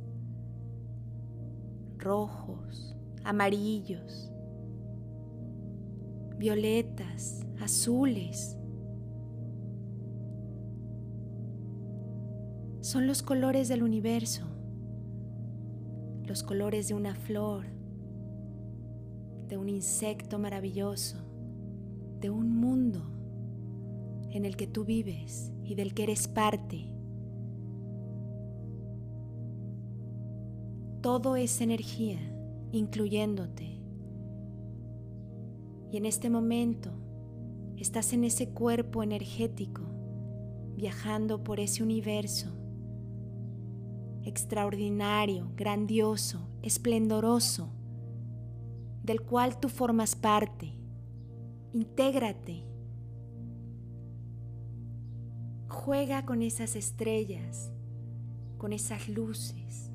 rojos, 1.98 2.96
amarillos, 3.22 4.32
violetas, 6.38 7.44
azules. 7.60 8.56
Son 12.94 13.08
los 13.08 13.24
colores 13.24 13.66
del 13.66 13.82
universo, 13.82 14.44
los 16.22 16.44
colores 16.44 16.86
de 16.86 16.94
una 16.94 17.16
flor, 17.16 17.66
de 19.48 19.56
un 19.56 19.68
insecto 19.68 20.38
maravilloso, 20.38 21.18
de 22.20 22.30
un 22.30 22.54
mundo 22.56 23.02
en 24.30 24.44
el 24.44 24.56
que 24.56 24.68
tú 24.68 24.84
vives 24.84 25.50
y 25.64 25.74
del 25.74 25.92
que 25.92 26.04
eres 26.04 26.28
parte. 26.28 26.86
Todo 31.00 31.34
es 31.34 31.60
energía, 31.60 32.20
incluyéndote. 32.70 33.82
Y 35.90 35.96
en 35.96 36.06
este 36.06 36.30
momento 36.30 36.92
estás 37.76 38.12
en 38.12 38.22
ese 38.22 38.50
cuerpo 38.50 39.02
energético, 39.02 39.82
viajando 40.76 41.42
por 41.42 41.58
ese 41.58 41.82
universo 41.82 42.60
extraordinario, 44.24 45.52
grandioso, 45.56 46.48
esplendoroso, 46.62 47.70
del 49.02 49.20
cual 49.20 49.60
tú 49.60 49.68
formas 49.68 50.16
parte. 50.16 50.74
Intégrate. 51.72 52.64
Juega 55.68 56.24
con 56.24 56.42
esas 56.42 56.76
estrellas, 56.76 57.72
con 58.56 58.72
esas 58.72 59.08
luces. 59.08 59.90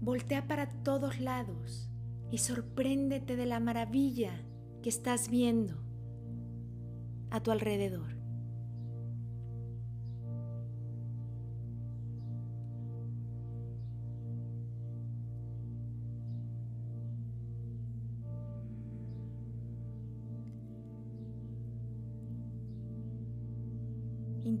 Voltea 0.00 0.46
para 0.46 0.68
todos 0.82 1.20
lados 1.20 1.88
y 2.30 2.38
sorpréndete 2.38 3.36
de 3.36 3.46
la 3.46 3.60
maravilla 3.60 4.32
que 4.82 4.88
estás 4.88 5.28
viendo 5.28 5.76
a 7.30 7.40
tu 7.40 7.50
alrededor. 7.50 8.13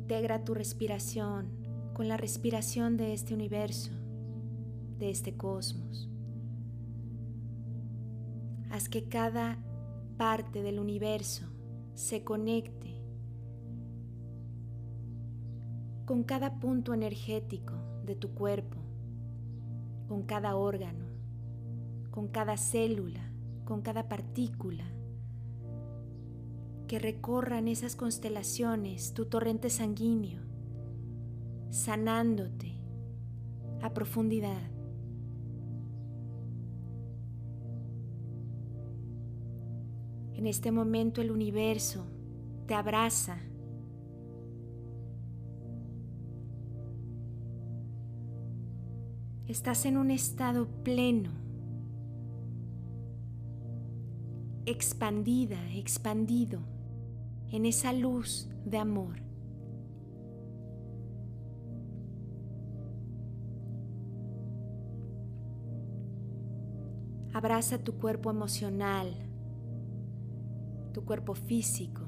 Integra 0.04 0.44
tu 0.44 0.52
respiración 0.52 1.48
con 1.94 2.08
la 2.08 2.18
respiración 2.18 2.98
de 2.98 3.14
este 3.14 3.32
universo 3.32 3.90
de 4.98 5.08
este 5.08 5.34
cosmos. 5.34 6.10
Haz 8.70 8.90
que 8.90 9.04
cada 9.08 9.56
parte 10.18 10.62
del 10.62 10.78
universo 10.78 11.46
se 11.94 12.22
conecte 12.22 13.00
con 16.04 16.22
cada 16.22 16.60
punto 16.60 16.92
energético 16.92 17.72
de 18.04 18.14
tu 18.14 18.34
cuerpo, 18.34 18.76
con 20.06 20.24
cada 20.24 20.54
órgano, 20.56 21.06
con 22.10 22.28
cada 22.28 22.58
célula, 22.58 23.32
con 23.64 23.80
cada 23.80 24.06
partícula, 24.06 24.84
que 26.86 26.98
recorran 26.98 27.68
esas 27.68 27.96
constelaciones 27.96 29.14
tu 29.14 29.26
torrente 29.26 29.70
sanguíneo, 29.70 30.42
sanándote 31.70 32.78
a 33.82 33.92
profundidad. 33.92 34.70
En 40.34 40.46
este 40.46 40.72
momento 40.72 41.20
el 41.20 41.30
universo 41.30 42.06
te 42.66 42.74
abraza. 42.74 43.38
Estás 49.46 49.86
en 49.86 49.96
un 49.96 50.10
estado 50.10 50.66
pleno, 50.82 51.30
expandida, 54.66 55.70
expandido 55.72 56.73
en 57.54 57.66
esa 57.66 57.92
luz 57.92 58.48
de 58.64 58.78
amor. 58.78 59.22
Abraza 67.32 67.78
tu 67.78 67.96
cuerpo 67.96 68.28
emocional, 68.28 69.14
tu 70.92 71.04
cuerpo 71.04 71.36
físico, 71.36 72.02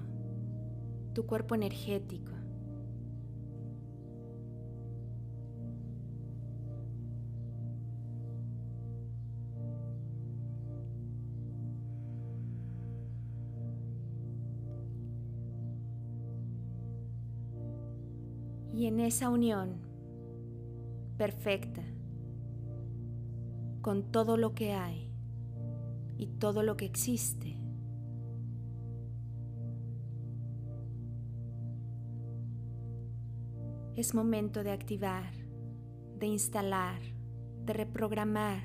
tu 1.14 1.26
cuerpo 1.26 1.54
energético. 1.54 2.35
En 18.86 19.00
esa 19.00 19.30
unión 19.30 19.80
perfecta 21.16 21.82
con 23.82 24.12
todo 24.12 24.36
lo 24.36 24.54
que 24.54 24.74
hay, 24.74 25.06
y 26.18 26.26
todo 26.26 26.62
lo 26.62 26.76
que 26.76 26.84
existe. 26.84 27.56
Es 33.94 34.14
momento 34.14 34.62
de 34.62 34.72
activar, 34.72 35.32
de 36.18 36.26
instalar, 36.26 37.00
de 37.64 37.72
reprogramar. 37.72 38.62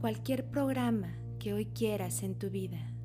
Cualquier 0.00 0.50
programa 0.50 1.16
que 1.38 1.52
hoy 1.52 1.66
quieras 1.66 2.22
en 2.22 2.38
tu 2.38 2.50
vida. 2.50 2.95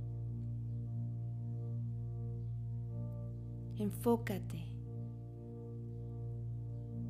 Enfócate 3.78 4.65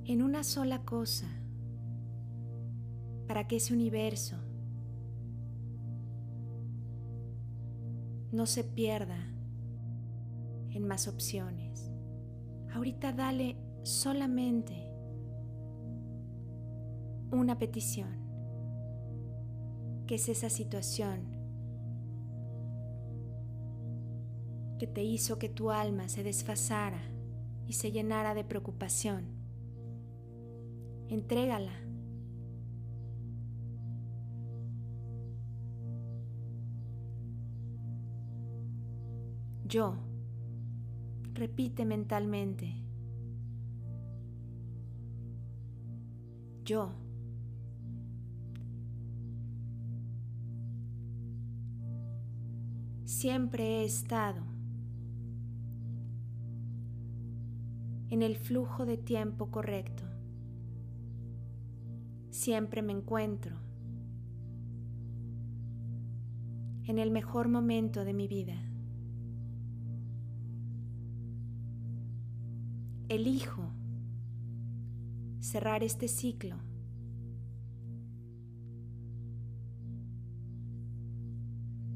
en 0.06 0.22
una 0.22 0.44
sola 0.44 0.84
cosa 0.84 1.28
para 3.28 3.48
que 3.48 3.58
ese 3.58 3.74
universo 3.74 4.36
no 8.32 8.46
se 8.46 8.64
pierda 8.64 9.18
en 10.72 10.88
más 10.88 11.08
opciones. 11.08 11.90
Ahorita 12.74 13.14
dale 13.14 13.58
solamente 13.84 14.92
una 17.32 17.58
petición, 17.58 18.10
que 20.08 20.16
es 20.16 20.30
esa 20.30 20.50
situación 20.50 21.31
que 24.82 24.88
te 24.88 25.04
hizo 25.04 25.38
que 25.38 25.48
tu 25.48 25.70
alma 25.70 26.10
se 26.10 26.24
desfasara 26.24 27.04
y 27.68 27.74
se 27.74 27.92
llenara 27.92 28.34
de 28.34 28.44
preocupación. 28.44 29.28
Entrégala 31.08 31.72
yo. 39.66 39.98
Repite 41.36 41.86
mentalmente. 41.86 42.74
Yo. 46.66 46.92
Siempre 53.06 53.82
he 53.82 53.84
estado 53.84 54.51
en 58.12 58.22
el 58.22 58.38
flujo 58.38 58.86
de 58.86 58.98
tiempo 58.98 59.50
correcto. 59.50 60.04
Siempre 62.30 62.84
me 62.84 62.94
encuentro 62.94 63.56
en 66.84 67.00
el 67.00 67.10
mejor 67.10 67.48
momento 67.48 68.06
de 68.06 68.14
mi 68.14 68.28
vida. 68.28 68.72
elijo 73.12 73.74
cerrar 75.40 75.84
este 75.84 76.08
ciclo. 76.08 76.58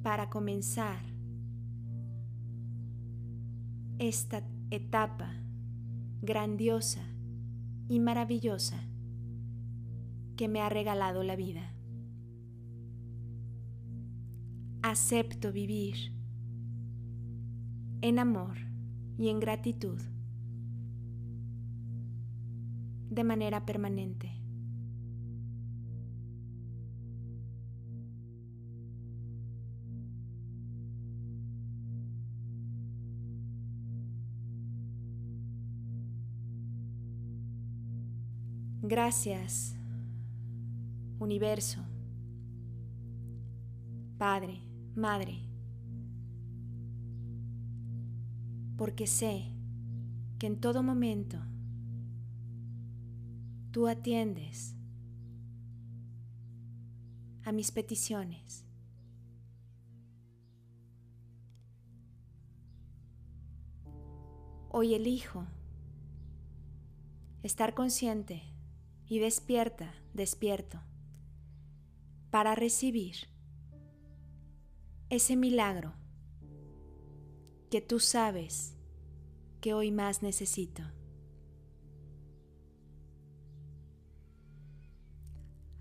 para 0.04 0.30
comenzar 0.30 1.02
esta 3.98 4.44
etapa 4.70 5.34
grandiosa 6.26 7.02
y 7.88 8.00
maravillosa 8.00 8.80
que 10.36 10.48
me 10.48 10.62
ha 10.62 10.70
regalado 10.70 11.24
la 11.24 11.36
vida. 11.36 11.74
Acepto 14.82 15.52
vivir 15.52 16.14
en 18.02 18.20
amor 18.20 18.58
y 19.18 19.30
en 19.30 19.40
gratitud 19.40 20.00
de 23.10 23.24
manera 23.24 23.66
permanente. 23.66 24.35
Gracias, 38.88 39.76
universo, 41.18 41.82
Padre, 44.20 44.62
Madre, 44.94 45.40
porque 48.78 49.08
sé 49.08 49.52
que 50.38 50.46
en 50.46 50.62
todo 50.62 50.84
momento 50.84 51.40
tú 53.72 53.88
atiendes 53.88 54.76
a 57.44 57.52
mis 57.52 57.72
peticiones. 57.72 58.66
Hoy 64.70 64.94
elijo 64.94 65.48
estar 67.42 67.74
consciente 67.74 68.55
y 69.08 69.20
despierta, 69.20 69.94
despierto, 70.14 70.80
para 72.32 72.56
recibir 72.56 73.16
ese 75.10 75.36
milagro 75.36 75.94
que 77.70 77.82
tú 77.82 78.00
sabes 78.00 78.76
que 79.62 79.74
hoy 79.74 79.92
más 79.92 80.22
necesito. 80.22 80.84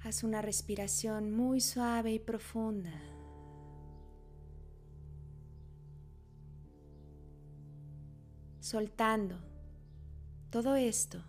Haz 0.00 0.22
una 0.22 0.42
respiración 0.42 1.32
muy 1.34 1.60
suave 1.60 2.12
y 2.12 2.18
profunda. 2.18 2.92
Soltando 8.60 9.38
todo 10.50 10.76
esto 10.76 11.22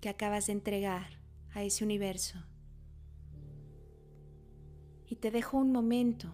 que 0.00 0.08
acabas 0.08 0.46
de 0.46 0.52
entregar 0.52 1.15
a 1.56 1.62
ese 1.62 1.84
universo. 1.84 2.38
Y 5.06 5.16
te 5.16 5.30
dejo 5.30 5.56
un 5.56 5.72
momento 5.72 6.30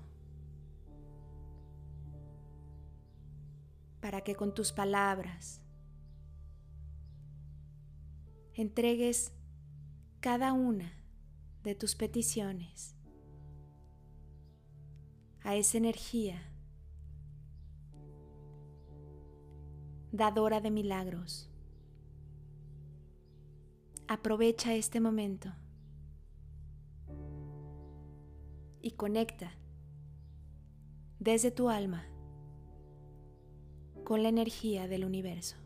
para 4.01 4.23
que 4.23 4.35
con 4.35 4.53
tus 4.53 4.73
palabras 4.73 5.63
entregues 8.55 9.33
cada 10.19 10.53
una 10.53 10.93
de 11.63 11.77
tus 11.77 11.95
peticiones 11.95 12.97
a 15.45 15.55
esa 15.55 15.79
energía 15.79 16.43
dadora 20.11 20.61
de 20.61 20.73
milagros. 20.73 21.52
Aprovecha 24.09 24.75
este 24.75 25.01
momento 25.01 25.53
y 28.81 28.91
conecta 28.93 29.53
desde 31.19 31.51
tu 31.51 31.69
alma 31.69 32.05
con 34.05 34.23
la 34.23 34.29
energía 34.29 34.89
del 34.89 35.05
universo. 35.05 35.62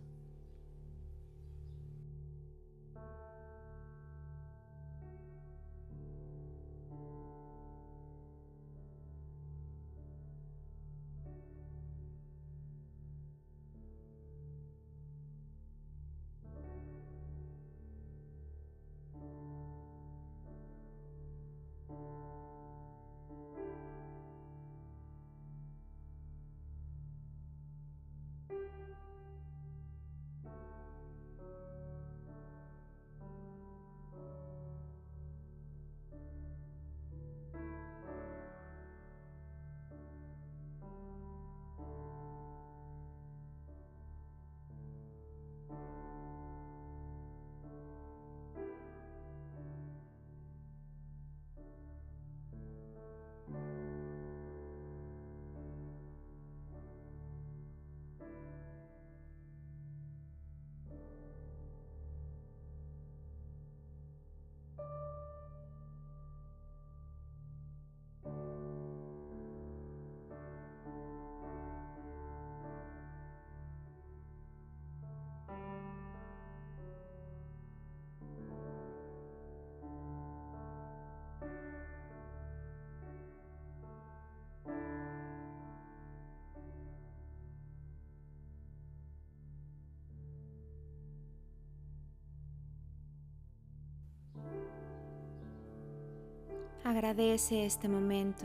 Agradece 96.87 97.67
este 97.67 97.89
momento. 97.89 98.45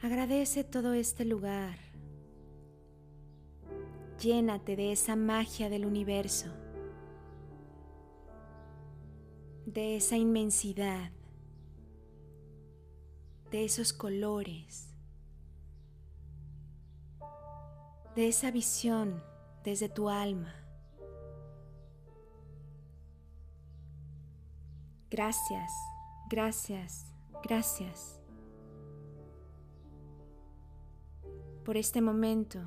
Agradece 0.00 0.64
todo 0.64 0.94
este 0.94 1.26
lugar. 1.26 1.76
Llénate 4.18 4.76
de 4.76 4.92
esa 4.92 5.14
magia 5.14 5.68
del 5.68 5.84
universo, 5.84 6.46
de 9.66 9.96
esa 9.96 10.16
inmensidad, 10.16 11.10
de 13.50 13.66
esos 13.66 13.92
colores, 13.92 14.88
de 18.14 18.28
esa 18.28 18.50
visión 18.50 19.22
desde 19.64 19.90
tu 19.90 20.08
alma. 20.08 20.65
Gracias, 25.16 25.72
gracias, 26.28 27.06
gracias 27.42 28.20
por 31.64 31.78
este 31.78 32.02
momento 32.02 32.58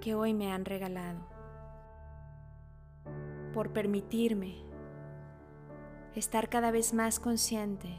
que 0.00 0.16
hoy 0.16 0.34
me 0.34 0.50
han 0.50 0.64
regalado, 0.64 1.20
por 3.54 3.72
permitirme 3.72 4.56
estar 6.16 6.48
cada 6.48 6.72
vez 6.72 6.92
más 6.92 7.20
consciente 7.20 7.96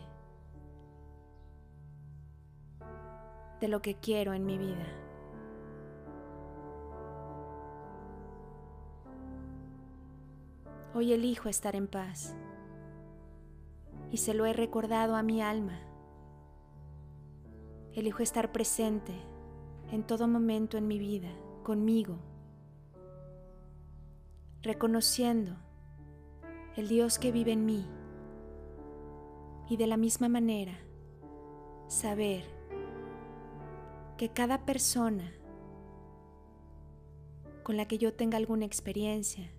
de 3.61 3.69
lo 3.69 3.81
que 3.81 3.95
quiero 3.95 4.33
en 4.33 4.45
mi 4.45 4.57
vida. 4.57 4.87
Hoy 10.93 11.13
elijo 11.13 11.47
estar 11.47 11.77
en 11.77 11.87
paz 11.87 12.35
y 14.11 14.17
se 14.17 14.33
lo 14.33 14.45
he 14.45 14.53
recordado 14.53 15.15
a 15.15 15.23
mi 15.23 15.41
alma. 15.41 15.79
Elijo 17.93 18.23
estar 18.23 18.51
presente 18.51 19.13
en 19.91 20.03
todo 20.03 20.27
momento 20.27 20.77
en 20.77 20.87
mi 20.87 20.99
vida, 20.99 21.29
conmigo, 21.63 22.17
reconociendo 24.61 25.55
el 26.75 26.87
Dios 26.87 27.19
que 27.19 27.31
vive 27.31 27.51
en 27.51 27.65
mí 27.65 27.85
y 29.69 29.77
de 29.77 29.87
la 29.87 29.97
misma 29.97 30.29
manera 30.29 30.77
saber 31.87 32.43
que 34.17 34.29
cada 34.29 34.65
persona 34.65 35.31
con 37.63 37.77
la 37.77 37.87
que 37.87 37.97
yo 37.97 38.13
tenga 38.13 38.37
alguna 38.37 38.65
experiencia 38.65 39.51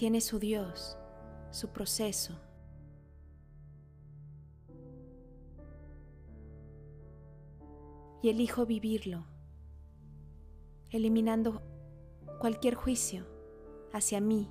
tiene 0.00 0.22
su 0.22 0.38
Dios, 0.38 0.96
su 1.50 1.72
proceso. 1.72 2.40
Y 8.22 8.30
elijo 8.30 8.64
vivirlo, 8.64 9.26
eliminando 10.88 11.60
cualquier 12.38 12.76
juicio 12.76 13.26
hacia 13.92 14.22
mí 14.22 14.50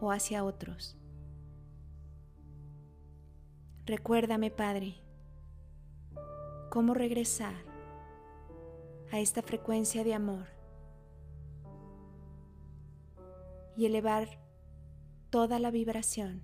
o 0.00 0.12
hacia 0.12 0.44
otros. 0.44 0.96
Recuérdame, 3.86 4.52
Padre, 4.52 5.02
cómo 6.70 6.94
regresar 6.94 7.56
a 9.10 9.18
esta 9.18 9.42
frecuencia 9.42 10.04
de 10.04 10.14
amor 10.14 10.46
y 13.76 13.86
elevar 13.86 14.39
toda 15.30 15.60
la 15.60 15.70
vibración 15.70 16.42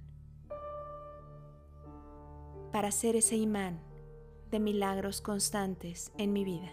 para 2.72 2.93
ser 2.93 3.16
ese 3.16 3.37
imán 3.37 3.80
de 4.51 4.61
milagros 4.61 5.20
constantes 5.20 6.12
en 6.18 6.32
mi 6.32 6.45
vida. 6.45 6.70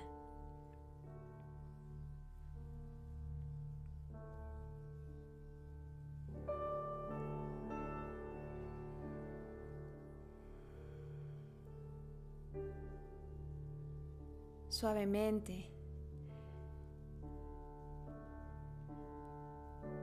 Suavemente 14.70 15.73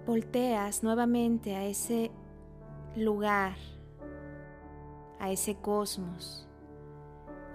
volteas 0.07 0.83
nuevamente 0.83 1.55
a 1.57 1.65
ese 1.65 2.11
lugar, 2.97 3.57
a 5.19 5.31
ese 5.31 5.57
cosmos. 5.57 6.49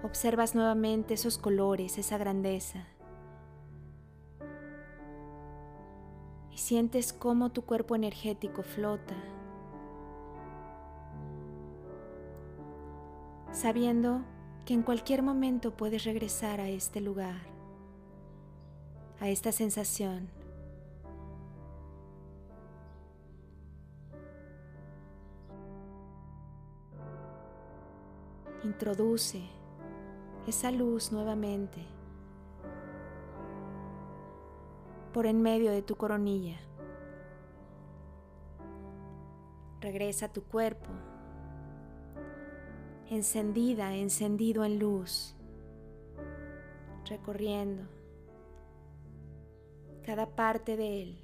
Observas 0.02 0.54
nuevamente 0.54 1.14
esos 1.14 1.38
colores, 1.38 1.98
esa 1.98 2.18
grandeza. 2.18 2.86
Y 6.50 6.58
sientes 6.58 7.12
cómo 7.12 7.50
tu 7.50 7.62
cuerpo 7.62 7.96
energético 7.96 8.62
flota, 8.62 9.14
sabiendo 13.52 14.22
que 14.64 14.74
en 14.74 14.82
cualquier 14.82 15.22
momento 15.22 15.76
puedes 15.76 16.04
regresar 16.04 16.60
a 16.60 16.68
este 16.68 17.00
lugar, 17.00 17.40
a 19.20 19.28
esta 19.28 19.52
sensación. 19.52 20.35
Introduce 28.66 29.48
esa 30.48 30.72
luz 30.72 31.12
nuevamente 31.12 31.86
por 35.14 35.26
en 35.26 35.40
medio 35.40 35.70
de 35.70 35.82
tu 35.82 35.94
coronilla. 35.94 36.58
Regresa 39.80 40.26
a 40.26 40.32
tu 40.32 40.42
cuerpo, 40.42 40.88
encendida, 43.08 43.94
encendido 43.94 44.64
en 44.64 44.80
luz, 44.80 45.36
recorriendo 47.08 47.84
cada 50.02 50.26
parte 50.26 50.76
de 50.76 51.02
él, 51.04 51.20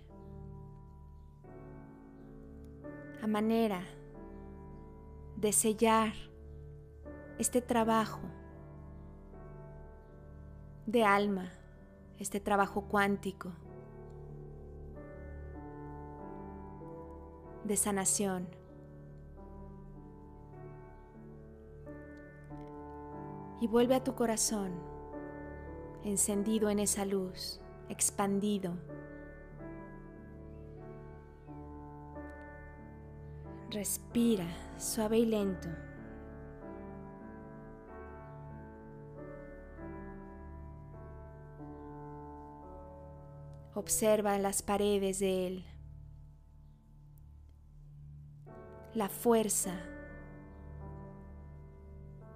a 3.21 3.27
manera 3.27 3.83
de 5.37 5.53
sellar 5.53 6.13
este 7.43 7.61
trabajo 7.61 8.21
de 10.87 11.05
alma, 11.05 11.51
este 12.21 12.39
trabajo 12.39 12.83
cuántico 12.83 13.51
de 17.65 17.77
sanación. 17.77 18.47
Y 23.61 23.67
vuelve 23.67 23.97
a 23.97 24.05
tu 24.05 24.15
corazón, 24.15 24.73
encendido 26.05 26.71
en 26.71 26.79
esa 26.79 27.05
luz, 27.05 27.61
expandido. 27.89 28.75
Respira 33.71 34.47
suave 34.79 35.19
y 35.19 35.27
lento. 35.27 35.92
Observa 43.75 44.39
las 44.39 44.61
paredes 44.63 45.19
de 45.19 45.47
él. 45.47 45.65
La 48.95 49.09
fuerza. 49.09 49.81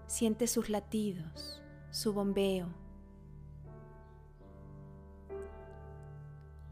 Siente 0.06 0.46
sus 0.46 0.70
latidos, 0.70 1.62
su 1.90 2.14
bombeo. 2.14 2.68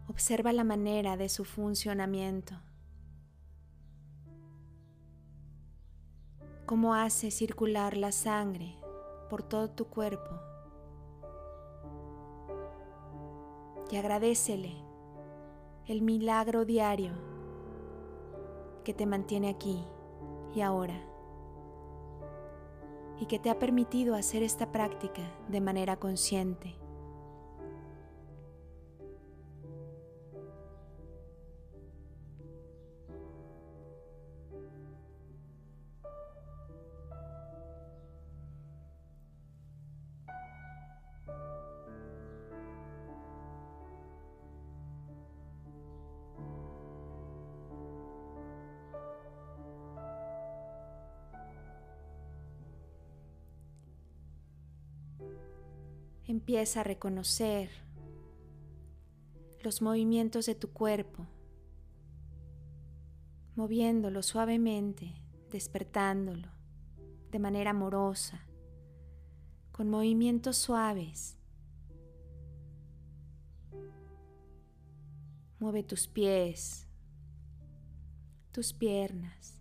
Observa 0.09 0.53
la 0.53 0.65
manera 0.65 1.19
de 1.19 1.29
su 1.29 1.45
funcionamiento. 1.45 2.55
Cómo 6.65 6.95
hace 6.95 7.31
circular 7.31 7.99
la 7.99 8.13
sangre 8.13 8.79
por 9.29 9.43
todo 9.43 9.69
tu 9.69 9.87
cuerpo. 9.89 10.54
Y 13.91 13.97
agradecele 13.97 14.73
el 15.87 16.03
milagro 16.03 16.65
diario 16.65 17.13
que 18.85 18.95
te 18.95 19.07
mantiene 19.07 19.49
aquí 19.49 19.85
y 20.55 20.61
ahora 20.61 21.01
y 23.21 23.27
que 23.27 23.39
te 23.39 23.51
ha 23.51 23.59
permitido 23.59 24.15
hacer 24.15 24.43
esta 24.43 24.73
práctica 24.73 25.23
de 25.49 25.61
manera 25.61 25.97
consciente. 25.97 26.84
Empieza 56.55 56.83
a 56.83 56.85
reconocer 56.85 57.69
los 59.65 59.83
movimientos 59.83 60.47
de 60.47 60.55
tu 60.55 60.73
cuerpo, 60.73 61.27
moviéndolo 63.57 64.23
suavemente, 64.23 65.21
despertándolo 65.51 66.49
de 67.33 67.41
manera 67.41 67.71
amorosa, 67.71 68.47
con 69.73 69.91
movimientos 69.91 70.57
suaves. 70.57 71.37
Mueve 75.59 75.83
tus 75.83 76.07
pies, 76.07 76.87
tus 78.53 78.73
piernas, 78.73 79.61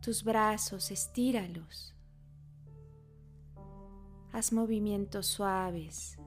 tus 0.00 0.24
brazos, 0.24 0.90
estíralos. 0.90 1.94
Haz 4.32 4.50
movimientos 4.50 5.26
suaves 5.26 6.18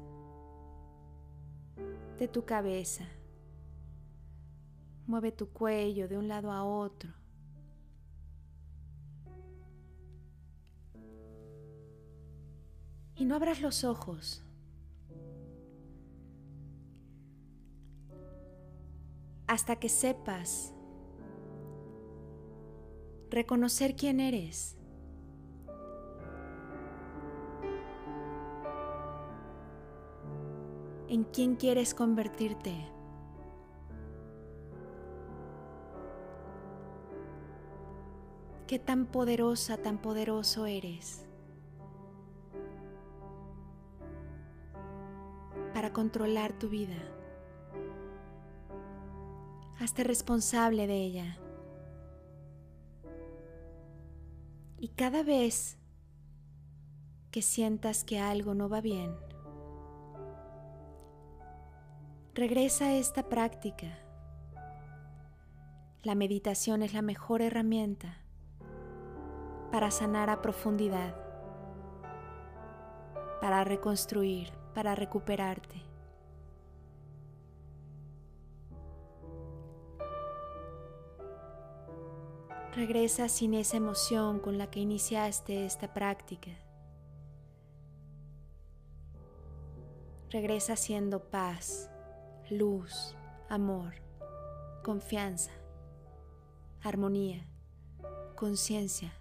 de 2.20 2.28
tu 2.28 2.46
cabeza. 2.46 3.06
Mueve 5.08 5.32
tu 5.32 5.50
cuello 5.50 6.08
de 6.08 6.18
un 6.18 6.28
lado 6.28 6.52
a 6.52 6.64
otro. 6.64 7.12
Y 13.16 13.26
no 13.26 13.36
abras 13.36 13.62
los 13.62 13.84
ojos. 13.84 14.44
Hasta 19.48 19.78
que 19.78 19.90
sepas 19.90 20.74
reconocer 23.30 23.96
quién 23.96 24.20
eres. 24.20 24.78
En 31.08 31.24
quién 31.24 31.56
quieres 31.56 31.94
convertirte. 31.94 32.74
¿Qué 38.68 38.80
tan 38.80 39.06
poderosa, 39.06 39.78
tan 39.78 40.00
poderoso 40.00 40.66
eres? 40.66 41.24
Para 45.74 45.94
controlar 45.94 46.58
tu 46.58 46.70
vida. 46.70 46.98
Hazte 49.80 50.04
responsable 50.04 50.88
de 50.88 50.98
ella. 50.98 51.38
Y 54.80 54.90
cada 54.90 55.22
vez 55.22 55.78
que 57.30 57.42
sientas 57.42 58.04
que 58.04 58.20
algo 58.20 58.56
no 58.56 58.68
va 58.68 58.82
bien, 58.82 59.16
Regresa 62.36 62.88
a 62.88 62.94
esta 62.96 63.30
práctica. 63.30 63.88
La 66.04 66.16
meditación 66.16 66.84
es 66.84 66.94
la 66.94 67.02
mejor 67.02 67.42
herramienta 67.42 68.18
para 69.72 69.90
sanar 69.90 70.30
a 70.30 70.42
profundidad, 70.42 71.16
para 73.40 73.64
reconstruir, 73.64 74.52
para 74.74 74.96
recuperarte. 74.96 75.82
Regresa 82.74 83.30
sin 83.30 83.54
esa 83.54 83.78
emoción 83.78 84.42
con 84.42 84.58
la 84.58 84.70
que 84.70 84.82
iniciaste 84.82 85.66
esta 85.66 85.94
práctica. 85.94 86.52
Regresa 90.32 90.76
siendo 90.76 91.30
paz 91.30 91.95
luz, 92.50 93.16
amor, 93.50 93.94
confianza, 94.84 95.52
armonía, 96.84 97.46
conciencia. 98.36 99.12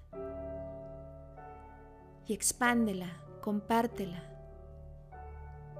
Y 2.26 2.32
expándela, 2.32 3.10
compártela 3.40 4.22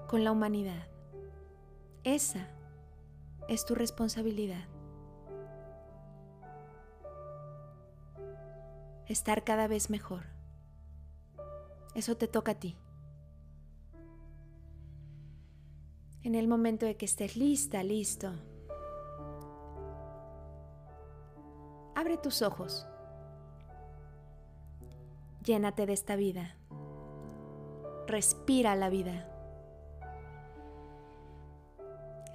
con 0.08 0.24
la 0.24 0.32
humanidad. 0.32 0.86
Esa 2.02 2.48
es 3.48 3.64
tu 3.64 3.74
responsabilidad. 3.74 4.64
Estar 9.06 9.44
cada 9.44 9.68
vez 9.68 9.90
mejor. 9.90 10.24
Eso 11.94 12.16
te 12.16 12.26
toca 12.28 12.52
a 12.52 12.54
ti. 12.54 12.76
En 16.24 16.34
el 16.34 16.48
momento 16.48 16.86
de 16.86 16.96
que 16.96 17.04
estés 17.04 17.36
lista, 17.36 17.82
listo, 17.82 18.32
abre 21.94 22.16
tus 22.16 22.40
ojos. 22.40 22.86
Llénate 25.44 25.84
de 25.84 25.92
esta 25.92 26.16
vida. 26.16 26.56
Respira 28.06 28.74
la 28.74 28.88
vida. 28.88 29.30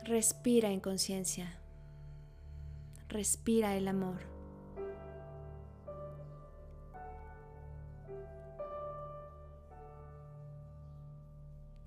Respira 0.04 0.70
en 0.70 0.80
conciencia. 0.80 1.56
respira 3.08 3.76
el 3.76 3.88
amor. 3.88 4.20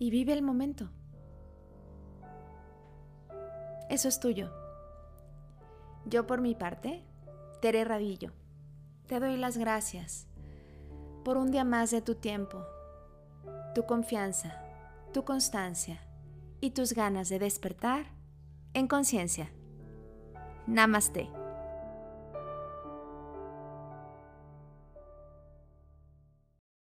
Y 0.01 0.11
vive 0.11 0.33
el 0.33 0.43
momento. 0.43 0.91
Eso 3.93 4.09
es 4.09 4.21
tuyo. 4.21 4.51
Yo 6.07 6.27
por 6.27 6.41
mi 6.41 6.55
parte, 6.55 7.05
Tere 7.61 7.85
Radillo, 7.85 8.31
te 9.07 9.21
doy 9.21 9.37
las 9.37 9.59
gracias 9.59 10.27
por 11.27 11.37
un 11.37 11.51
día 11.51 11.65
más 11.65 11.91
de 11.91 12.01
tu 12.01 12.15
tiempo, 12.15 12.65
tu 13.75 13.85
confianza, 13.85 14.63
tu 15.13 15.27
constancia 15.27 16.01
y 16.59 16.71
tus 16.71 16.95
ganas 16.95 17.29
de 17.29 17.39
despertar 17.39 18.07
en 18.73 18.89
conciencia. 18.89 19.53
Namaste. 20.67 21.42